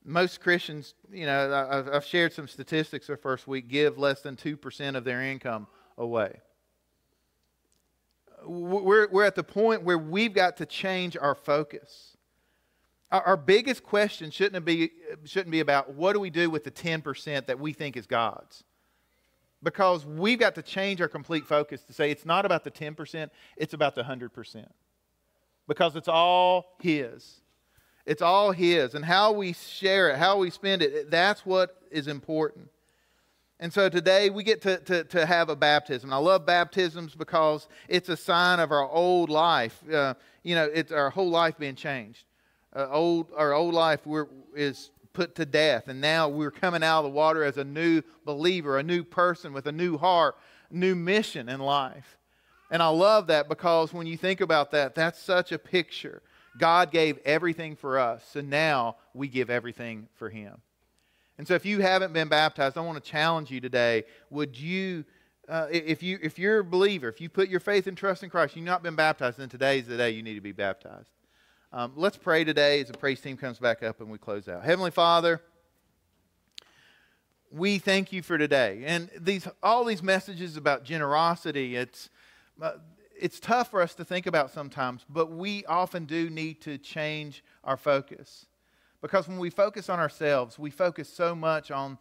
Most 0.04 0.40
Christians, 0.40 0.94
you 1.12 1.26
know, 1.26 1.68
I've, 1.70 1.88
I've 1.88 2.04
shared 2.04 2.32
some 2.32 2.46
statistics 2.46 3.08
the 3.08 3.16
first 3.16 3.48
week, 3.48 3.68
give 3.68 3.98
less 3.98 4.20
than 4.20 4.36
2% 4.36 4.96
of 4.96 5.04
their 5.04 5.20
income 5.20 5.66
away. 5.98 6.40
We're, 8.44 9.08
we're 9.08 9.24
at 9.24 9.34
the 9.34 9.42
point 9.42 9.82
where 9.82 9.98
we've 9.98 10.32
got 10.32 10.58
to 10.58 10.66
change 10.66 11.16
our 11.16 11.34
focus. 11.34 12.15
Our, 13.10 13.22
our 13.22 13.36
biggest 13.36 13.82
question 13.82 14.30
shouldn't 14.30 14.64
be, 14.64 14.90
shouldn't 15.24 15.50
be 15.50 15.60
about 15.60 15.94
what 15.94 16.12
do 16.12 16.20
we 16.20 16.30
do 16.30 16.50
with 16.50 16.64
the 16.64 16.70
10% 16.70 17.46
that 17.46 17.58
we 17.58 17.72
think 17.72 17.96
is 17.96 18.06
God's 18.06 18.64
because 19.66 20.06
we've 20.06 20.38
got 20.38 20.54
to 20.54 20.62
change 20.62 21.00
our 21.00 21.08
complete 21.08 21.44
focus 21.44 21.82
to 21.82 21.92
say 21.92 22.10
it's 22.10 22.24
not 22.24 22.46
about 22.46 22.62
the 22.62 22.70
10%, 22.70 23.30
it's 23.56 23.74
about 23.74 23.96
the 23.96 24.02
100%. 24.02 24.64
Because 25.66 25.96
it's 25.96 26.06
all 26.06 26.76
His. 26.78 27.40
It's 28.04 28.22
all 28.22 28.52
His. 28.52 28.94
And 28.94 29.04
how 29.04 29.32
we 29.32 29.54
share 29.54 30.10
it, 30.10 30.18
how 30.18 30.38
we 30.38 30.50
spend 30.50 30.82
it, 30.82 31.10
that's 31.10 31.44
what 31.44 31.82
is 31.90 32.06
important. 32.06 32.68
And 33.58 33.72
so 33.72 33.88
today 33.88 34.30
we 34.30 34.44
get 34.44 34.62
to, 34.62 34.78
to, 34.80 35.02
to 35.04 35.26
have 35.26 35.48
a 35.48 35.56
baptism. 35.56 36.12
I 36.12 36.18
love 36.18 36.46
baptisms 36.46 37.16
because 37.16 37.66
it's 37.88 38.08
a 38.08 38.16
sign 38.16 38.60
of 38.60 38.70
our 38.70 38.88
old 38.88 39.30
life. 39.30 39.82
Uh, 39.90 40.14
you 40.44 40.54
know, 40.54 40.70
it's 40.72 40.92
our 40.92 41.10
whole 41.10 41.30
life 41.30 41.58
being 41.58 41.74
changed. 41.74 42.25
Uh, 42.76 42.88
old, 42.90 43.28
our 43.34 43.54
old 43.54 43.72
life 43.72 44.00
is 44.54 44.90
put 45.14 45.34
to 45.36 45.46
death. 45.46 45.88
And 45.88 46.00
now 46.00 46.28
we're 46.28 46.50
coming 46.50 46.82
out 46.82 46.98
of 46.98 47.04
the 47.04 47.10
water 47.10 47.42
as 47.42 47.56
a 47.56 47.64
new 47.64 48.02
believer, 48.26 48.78
a 48.78 48.82
new 48.82 49.02
person 49.02 49.54
with 49.54 49.66
a 49.66 49.72
new 49.72 49.96
heart, 49.96 50.36
new 50.70 50.94
mission 50.94 51.48
in 51.48 51.60
life. 51.60 52.18
And 52.70 52.82
I 52.82 52.88
love 52.88 53.28
that 53.28 53.48
because 53.48 53.94
when 53.94 54.06
you 54.06 54.16
think 54.16 54.42
about 54.42 54.72
that, 54.72 54.94
that's 54.94 55.20
such 55.20 55.52
a 55.52 55.58
picture. 55.58 56.22
God 56.58 56.90
gave 56.90 57.18
everything 57.24 57.76
for 57.76 57.98
us, 57.98 58.34
and 58.34 58.50
now 58.50 58.96
we 59.14 59.28
give 59.28 59.50
everything 59.50 60.08
for 60.14 60.28
Him. 60.28 60.60
And 61.38 61.46
so, 61.46 61.54
if 61.54 61.66
you 61.66 61.80
haven't 61.80 62.12
been 62.12 62.28
baptized, 62.28 62.78
I 62.78 62.80
want 62.80 63.02
to 63.02 63.10
challenge 63.10 63.50
you 63.50 63.60
today. 63.60 64.04
Would 64.30 64.58
you, 64.58 65.04
uh, 65.48 65.66
if 65.70 66.02
you, 66.02 66.18
if 66.22 66.38
you're 66.38 66.60
a 66.60 66.64
believer, 66.64 67.08
if 67.08 67.20
you 67.20 67.28
put 67.28 67.48
your 67.50 67.60
faith 67.60 67.86
and 67.86 67.96
trust 67.96 68.22
in 68.22 68.30
Christ, 68.30 68.56
you've 68.56 68.64
not 68.64 68.82
been 68.82 68.96
baptized, 68.96 69.38
then 69.38 69.50
today 69.50 69.78
is 69.78 69.86
the 69.86 69.98
day 69.98 70.10
you 70.10 70.22
need 70.22 70.34
to 70.34 70.40
be 70.40 70.52
baptized. 70.52 71.10
Um, 71.76 71.92
let's 71.94 72.16
pray 72.16 72.42
today 72.42 72.80
as 72.80 72.86
the 72.86 72.96
praise 72.96 73.20
team 73.20 73.36
comes 73.36 73.58
back 73.58 73.82
up 73.82 74.00
and 74.00 74.10
we 74.10 74.16
close 74.16 74.48
out. 74.48 74.64
Heavenly 74.64 74.90
Father, 74.90 75.42
we 77.50 77.78
thank 77.78 78.14
you 78.14 78.22
for 78.22 78.38
today. 78.38 78.82
And 78.86 79.10
these, 79.20 79.46
all 79.62 79.84
these 79.84 80.02
messages 80.02 80.56
about 80.56 80.84
generosity, 80.84 81.76
it's, 81.76 82.08
uh, 82.62 82.76
it's 83.20 83.38
tough 83.38 83.70
for 83.70 83.82
us 83.82 83.94
to 83.96 84.06
think 84.06 84.24
about 84.24 84.52
sometimes, 84.52 85.04
but 85.10 85.30
we 85.30 85.66
often 85.66 86.06
do 86.06 86.30
need 86.30 86.62
to 86.62 86.78
change 86.78 87.44
our 87.62 87.76
focus. 87.76 88.46
Because 89.02 89.28
when 89.28 89.38
we 89.38 89.50
focus 89.50 89.90
on 89.90 89.98
ourselves, 89.98 90.58
we 90.58 90.70
focus 90.70 91.10
so 91.10 91.34
much 91.34 91.70
on 91.70 91.98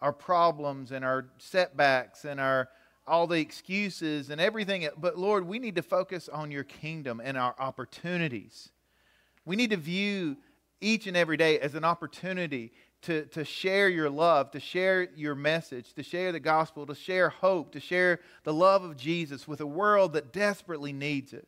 our 0.00 0.12
problems 0.12 0.92
and 0.92 1.04
our 1.04 1.26
setbacks 1.38 2.24
and 2.24 2.38
our 2.38 2.68
all 3.08 3.26
the 3.26 3.40
excuses 3.40 4.30
and 4.30 4.40
everything. 4.40 4.88
But 4.96 5.18
Lord, 5.18 5.48
we 5.48 5.58
need 5.58 5.74
to 5.74 5.82
focus 5.82 6.28
on 6.28 6.52
your 6.52 6.62
kingdom 6.62 7.20
and 7.24 7.36
our 7.36 7.56
opportunities. 7.58 8.70
We 9.46 9.56
need 9.56 9.70
to 9.70 9.76
view 9.76 10.36
each 10.80 11.06
and 11.06 11.16
every 11.16 11.38
day 11.38 11.58
as 11.60 11.74
an 11.74 11.84
opportunity 11.84 12.72
to, 13.02 13.24
to 13.26 13.44
share 13.44 13.88
your 13.88 14.10
love, 14.10 14.50
to 14.50 14.60
share 14.60 15.08
your 15.14 15.34
message, 15.34 15.94
to 15.94 16.02
share 16.02 16.32
the 16.32 16.40
gospel, 16.40 16.84
to 16.86 16.94
share 16.94 17.30
hope, 17.30 17.72
to 17.72 17.80
share 17.80 18.20
the 18.42 18.52
love 18.52 18.82
of 18.82 18.96
Jesus 18.96 19.46
with 19.46 19.60
a 19.60 19.66
world 19.66 20.12
that 20.14 20.32
desperately 20.32 20.92
needs 20.92 21.32
it. 21.32 21.46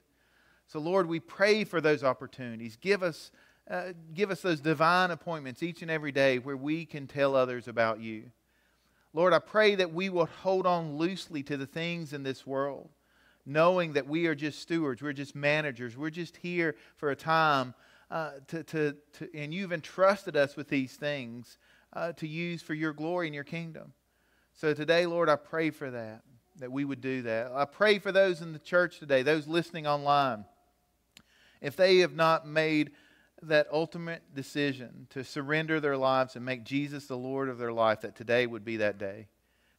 So, 0.69 0.79
Lord, 0.79 1.07
we 1.07 1.19
pray 1.19 1.65
for 1.65 1.81
those 1.81 2.05
opportunities. 2.05 2.77
Give 2.77 3.03
us, 3.03 3.33
uh, 3.69 3.93
give 4.15 4.31
us 4.31 4.41
those 4.43 4.61
divine 4.61 5.11
appointments 5.11 5.63
each 5.63 5.83
and 5.83 5.91
every 5.91 6.13
day 6.13 6.39
where 6.39 6.57
we 6.57 6.85
can 6.85 7.07
tell 7.07 7.35
others 7.35 7.67
about 7.67 8.01
you. 8.01 8.31
Lord, 9.13 9.33
I 9.33 9.39
pray 9.41 9.75
that 9.75 9.93
we 9.93 10.11
will 10.11 10.27
hold 10.43 10.67
on 10.67 10.97
loosely 10.97 11.43
to 11.45 11.57
the 11.57 11.67
things 11.67 12.13
in 12.13 12.23
this 12.23 12.47
world, 12.47 12.91
knowing 13.47 13.95
that 13.95 14.07
we 14.07 14.27
are 14.27 14.35
just 14.35 14.61
stewards, 14.61 15.03
we're 15.03 15.15
just 15.15 15.35
managers, 15.35 15.97
we're 15.97 16.11
just 16.11 16.37
here 16.37 16.77
for 16.97 17.11
a 17.11 17.17
time 17.17 17.75
uh, 18.11 18.31
to, 18.49 18.63
to, 18.65 18.97
to, 19.19 19.29
and 19.35 19.53
you've 19.53 19.73
entrusted 19.73 20.37
us 20.37 20.57
with 20.57 20.69
these 20.69 20.95
things 20.95 21.59
uh, 21.93 22.13
to 22.13 22.27
use 22.27 22.63
for 22.63 22.75
your 22.75 22.93
glory 22.93 23.27
and 23.27 23.35
your 23.35 23.45
kingdom. 23.45 23.93
So 24.55 24.75
today, 24.75 25.07
Lord, 25.07 25.29
I 25.29 25.37
pray 25.37 25.71
for 25.71 25.91
that, 25.91 26.23
that 26.59 26.73
we 26.73 26.85
would 26.85 27.01
do 27.01 27.23
that. 27.23 27.53
I 27.53 27.65
pray 27.65 27.99
for 27.99 28.13
those 28.13 28.41
in 28.41 28.53
the 28.53 28.59
church 28.59 28.99
today, 28.99 29.23
those 29.23 29.47
listening 29.47 29.87
online. 29.87 30.45
If 31.61 31.77
they 31.77 31.99
have 31.99 32.15
not 32.15 32.47
made 32.47 32.93
that 33.43 33.69
ultimate 33.73 34.35
decision 34.35 35.07
to 35.11 35.23
surrender 35.23 35.81
their 35.81 35.97
lives 35.97 36.35
and 36.35 36.45
make 36.45 36.65
Jesus 36.65 37.07
the 37.07 37.17
Lord 37.17 37.49
of 37.49 37.59
their 37.59 37.73
life, 37.73 38.01
that 38.01 38.17
today 38.17 38.47
would 38.47 38.65
be 38.65 38.79
that 38.79 38.99
day. 38.99 39.29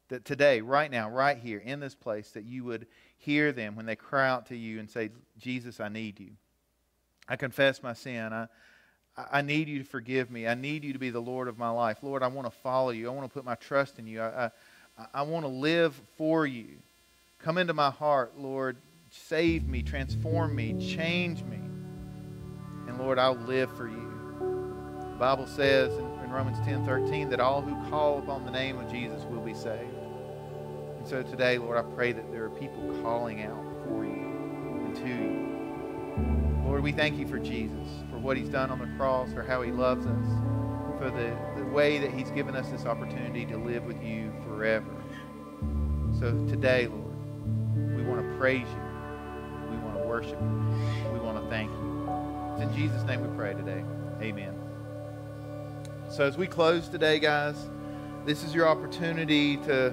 That 0.08 0.24
today, 0.24 0.60
right 0.60 0.90
now, 0.90 1.10
right 1.10 1.38
here 1.38 1.58
in 1.58 1.78
this 1.78 1.94
place, 1.94 2.30
that 2.30 2.44
you 2.44 2.64
would 2.64 2.86
hear 3.16 3.52
them 3.52 3.76
when 3.76 3.86
they 3.86 3.96
cry 3.96 4.28
out 4.28 4.46
to 4.46 4.56
you 4.56 4.80
and 4.80 4.90
say, 4.90 5.10
Jesus, 5.38 5.78
I 5.78 5.88
need 5.88 6.18
you. 6.18 6.30
I 7.30 7.36
confess 7.36 7.80
my 7.80 7.94
sin. 7.94 8.32
I, 8.32 8.48
I 9.16 9.40
need 9.40 9.68
you 9.68 9.78
to 9.78 9.84
forgive 9.84 10.30
me. 10.30 10.48
I 10.48 10.54
need 10.54 10.82
you 10.82 10.92
to 10.92 10.98
be 10.98 11.10
the 11.10 11.20
Lord 11.20 11.46
of 11.46 11.56
my 11.56 11.70
life. 11.70 11.98
Lord, 12.02 12.24
I 12.24 12.26
want 12.26 12.46
to 12.46 12.58
follow 12.58 12.90
you. 12.90 13.08
I 13.08 13.12
want 13.12 13.30
to 13.30 13.32
put 13.32 13.44
my 13.44 13.54
trust 13.54 14.00
in 14.00 14.06
you. 14.08 14.20
I, 14.20 14.50
I, 14.98 15.06
I 15.14 15.22
want 15.22 15.44
to 15.44 15.48
live 15.48 15.98
for 16.18 16.44
you. 16.44 16.66
Come 17.38 17.56
into 17.56 17.72
my 17.72 17.90
heart, 17.90 18.32
Lord. 18.36 18.76
Save 19.10 19.68
me, 19.68 19.82
transform 19.82 20.54
me, 20.54 20.74
change 20.94 21.42
me. 21.44 21.56
And 22.88 22.98
Lord, 22.98 23.18
I'll 23.18 23.34
live 23.34 23.74
for 23.76 23.88
you. 23.88 24.08
The 25.00 25.16
Bible 25.18 25.46
says 25.46 25.92
in, 25.96 26.04
in 26.24 26.30
Romans 26.30 26.58
10 26.66 26.84
13 26.84 27.30
that 27.30 27.38
all 27.38 27.62
who 27.62 27.90
call 27.90 28.18
upon 28.18 28.44
the 28.44 28.50
name 28.50 28.78
of 28.78 28.90
Jesus 28.90 29.22
will 29.24 29.42
be 29.42 29.54
saved. 29.54 29.94
And 30.98 31.06
so 31.06 31.22
today, 31.22 31.58
Lord, 31.58 31.78
I 31.78 31.82
pray 31.94 32.12
that 32.12 32.30
there 32.32 32.44
are 32.44 32.50
people 32.50 32.98
calling 33.02 33.42
out 33.42 33.64
for 33.84 34.04
you 34.04 34.84
and 34.84 34.96
to 34.96 35.08
you. 35.08 35.49
Lord, 36.70 36.84
we 36.84 36.92
thank 36.92 37.18
you 37.18 37.26
for 37.26 37.40
Jesus, 37.40 37.88
for 38.12 38.18
what 38.18 38.36
he's 38.36 38.48
done 38.48 38.70
on 38.70 38.78
the 38.78 38.86
cross, 38.96 39.32
for 39.32 39.42
how 39.42 39.60
he 39.60 39.72
loves 39.72 40.06
us, 40.06 40.26
for 41.00 41.10
the, 41.10 41.36
the 41.60 41.66
way 41.66 41.98
that 41.98 42.12
he's 42.12 42.30
given 42.30 42.54
us 42.54 42.70
this 42.70 42.86
opportunity 42.86 43.44
to 43.46 43.56
live 43.56 43.82
with 43.86 44.00
you 44.00 44.32
forever. 44.44 44.86
So 46.20 46.30
today, 46.46 46.86
Lord, 46.86 47.96
we 47.96 48.04
want 48.04 48.22
to 48.22 48.38
praise 48.38 48.68
you. 48.68 49.68
We 49.68 49.78
want 49.78 50.00
to 50.00 50.04
worship 50.06 50.40
you. 50.40 51.12
We 51.12 51.18
want 51.18 51.42
to 51.42 51.50
thank 51.50 51.72
you. 51.72 52.08
It's 52.52 52.62
in 52.62 52.76
Jesus' 52.80 53.02
name 53.02 53.28
we 53.28 53.36
pray 53.36 53.52
today. 53.52 53.82
Amen. 54.22 54.54
So 56.08 56.24
as 56.24 56.38
we 56.38 56.46
close 56.46 56.86
today, 56.86 57.18
guys, 57.18 57.56
this 58.24 58.44
is 58.44 58.54
your 58.54 58.68
opportunity 58.68 59.56
to 59.56 59.92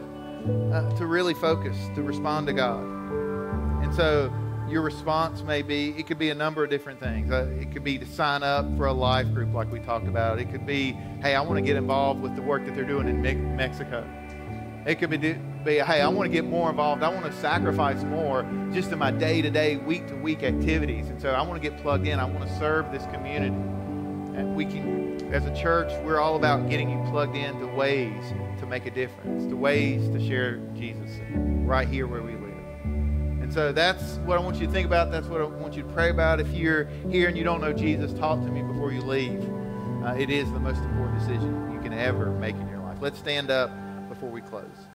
uh, 0.72 0.96
to 0.98 1.08
really 1.08 1.34
focus, 1.34 1.76
to 1.96 2.04
respond 2.04 2.46
to 2.46 2.54
God. 2.54 2.84
And 3.84 3.92
so 3.96 4.32
your 4.70 4.82
response 4.82 5.42
may 5.42 5.62
be 5.62 5.90
it 5.98 6.08
could 6.08 6.20
be 6.20 6.30
a 6.30 6.36
number 6.36 6.64
of 6.64 6.70
different 6.70 7.00
things. 7.00 7.32
Uh, 7.32 7.50
it 7.60 7.72
could 7.72 7.84
be 7.84 7.98
to 7.98 8.06
sign 8.06 8.44
up 8.44 8.66
for 8.78 8.88
a 8.88 8.94
life 8.94 9.32
group 9.34 9.54
like 9.54 9.72
we 9.72 9.80
talked 9.80 10.08
about. 10.08 10.40
It 10.40 10.52
could 10.52 10.66
be, 10.66 10.92
hey, 11.22 11.36
I 11.36 11.42
want 11.42 11.56
to 11.56 11.62
get 11.62 11.76
involved 11.76 12.22
with 12.22 12.36
the 12.36 12.42
work 12.42 12.66
that 12.66 12.76
they're 12.76 12.86
doing 12.86 13.08
in 13.08 13.22
Me- 13.22 13.36
Mexico. 13.36 14.06
It 14.86 15.00
could 15.00 15.10
be, 15.10 15.18
be, 15.18 15.34
hey, 15.80 16.02
I 16.02 16.08
want 16.08 16.30
to 16.30 16.34
get 16.34 16.46
more 16.46 16.70
involved. 16.70 17.04
I 17.04 17.10
want 17.10 17.26
to 17.26 17.34
sacrifice 17.34 18.04
more 18.04 18.44
just 18.74 18.92
in 18.92 19.00
my 19.00 19.12
day 19.12 19.42
to 19.42 19.50
day, 19.50 19.78
week 19.78 20.08
to 20.08 20.16
week 20.16 20.44
activities. 20.44 21.10
And 21.10 21.22
so 21.22 21.32
I 21.32 21.42
want 21.42 21.62
to 21.62 21.70
get 21.70 21.82
plugged 21.82 22.08
in. 22.08 22.20
I 22.20 22.26
want 22.26 22.48
to 22.48 22.58
serve 22.58 22.92
this 22.92 23.04
community. 23.08 23.56
And 24.38 24.56
we 24.56 24.66
can, 24.66 25.34
as 25.34 25.46
a 25.46 25.56
church, 25.56 25.92
we're 26.06 26.20
all 26.20 26.36
about 26.36 26.70
getting 26.70 26.90
you 26.90 27.04
plugged 27.10 27.36
into 27.36 27.68
ways 27.68 28.34
to 28.60 28.66
make 28.66 28.86
a 28.86 28.92
difference, 28.92 29.46
to 29.48 29.58
ways 29.58 30.08
to 30.10 30.26
share 30.26 30.58
Jesus 30.76 31.20
right 31.66 31.88
here 31.88 32.08
where 32.08 32.22
we 32.22 32.32
live. 32.34 32.47
And 33.48 33.54
so 33.54 33.72
that's 33.72 34.18
what 34.26 34.38
I 34.38 34.42
want 34.42 34.60
you 34.60 34.68
to 34.68 34.74
think 34.74 34.86
about. 34.86 35.10
That's 35.10 35.28
what 35.28 35.40
I 35.40 35.46
want 35.46 35.74
you 35.74 35.84
to 35.84 35.88
pray 35.94 36.10
about. 36.10 36.42
If 36.42 36.50
you're 36.50 36.84
here 37.10 37.30
and 37.30 37.38
you 37.38 37.46
don't 37.46 37.62
know 37.62 37.72
Jesus, 37.72 38.12
talk 38.12 38.42
to 38.42 38.52
me 38.52 38.62
before 38.62 38.92
you 38.92 39.00
leave. 39.00 39.42
Uh, 40.04 40.16
it 40.16 40.30
is 40.30 40.52
the 40.52 40.60
most 40.60 40.82
important 40.82 41.20
decision 41.20 41.72
you 41.72 41.80
can 41.80 41.94
ever 41.94 42.30
make 42.32 42.56
in 42.56 42.68
your 42.68 42.80
life. 42.80 42.98
Let's 43.00 43.18
stand 43.18 43.50
up 43.50 43.72
before 44.10 44.30
we 44.30 44.42
close. 44.42 44.66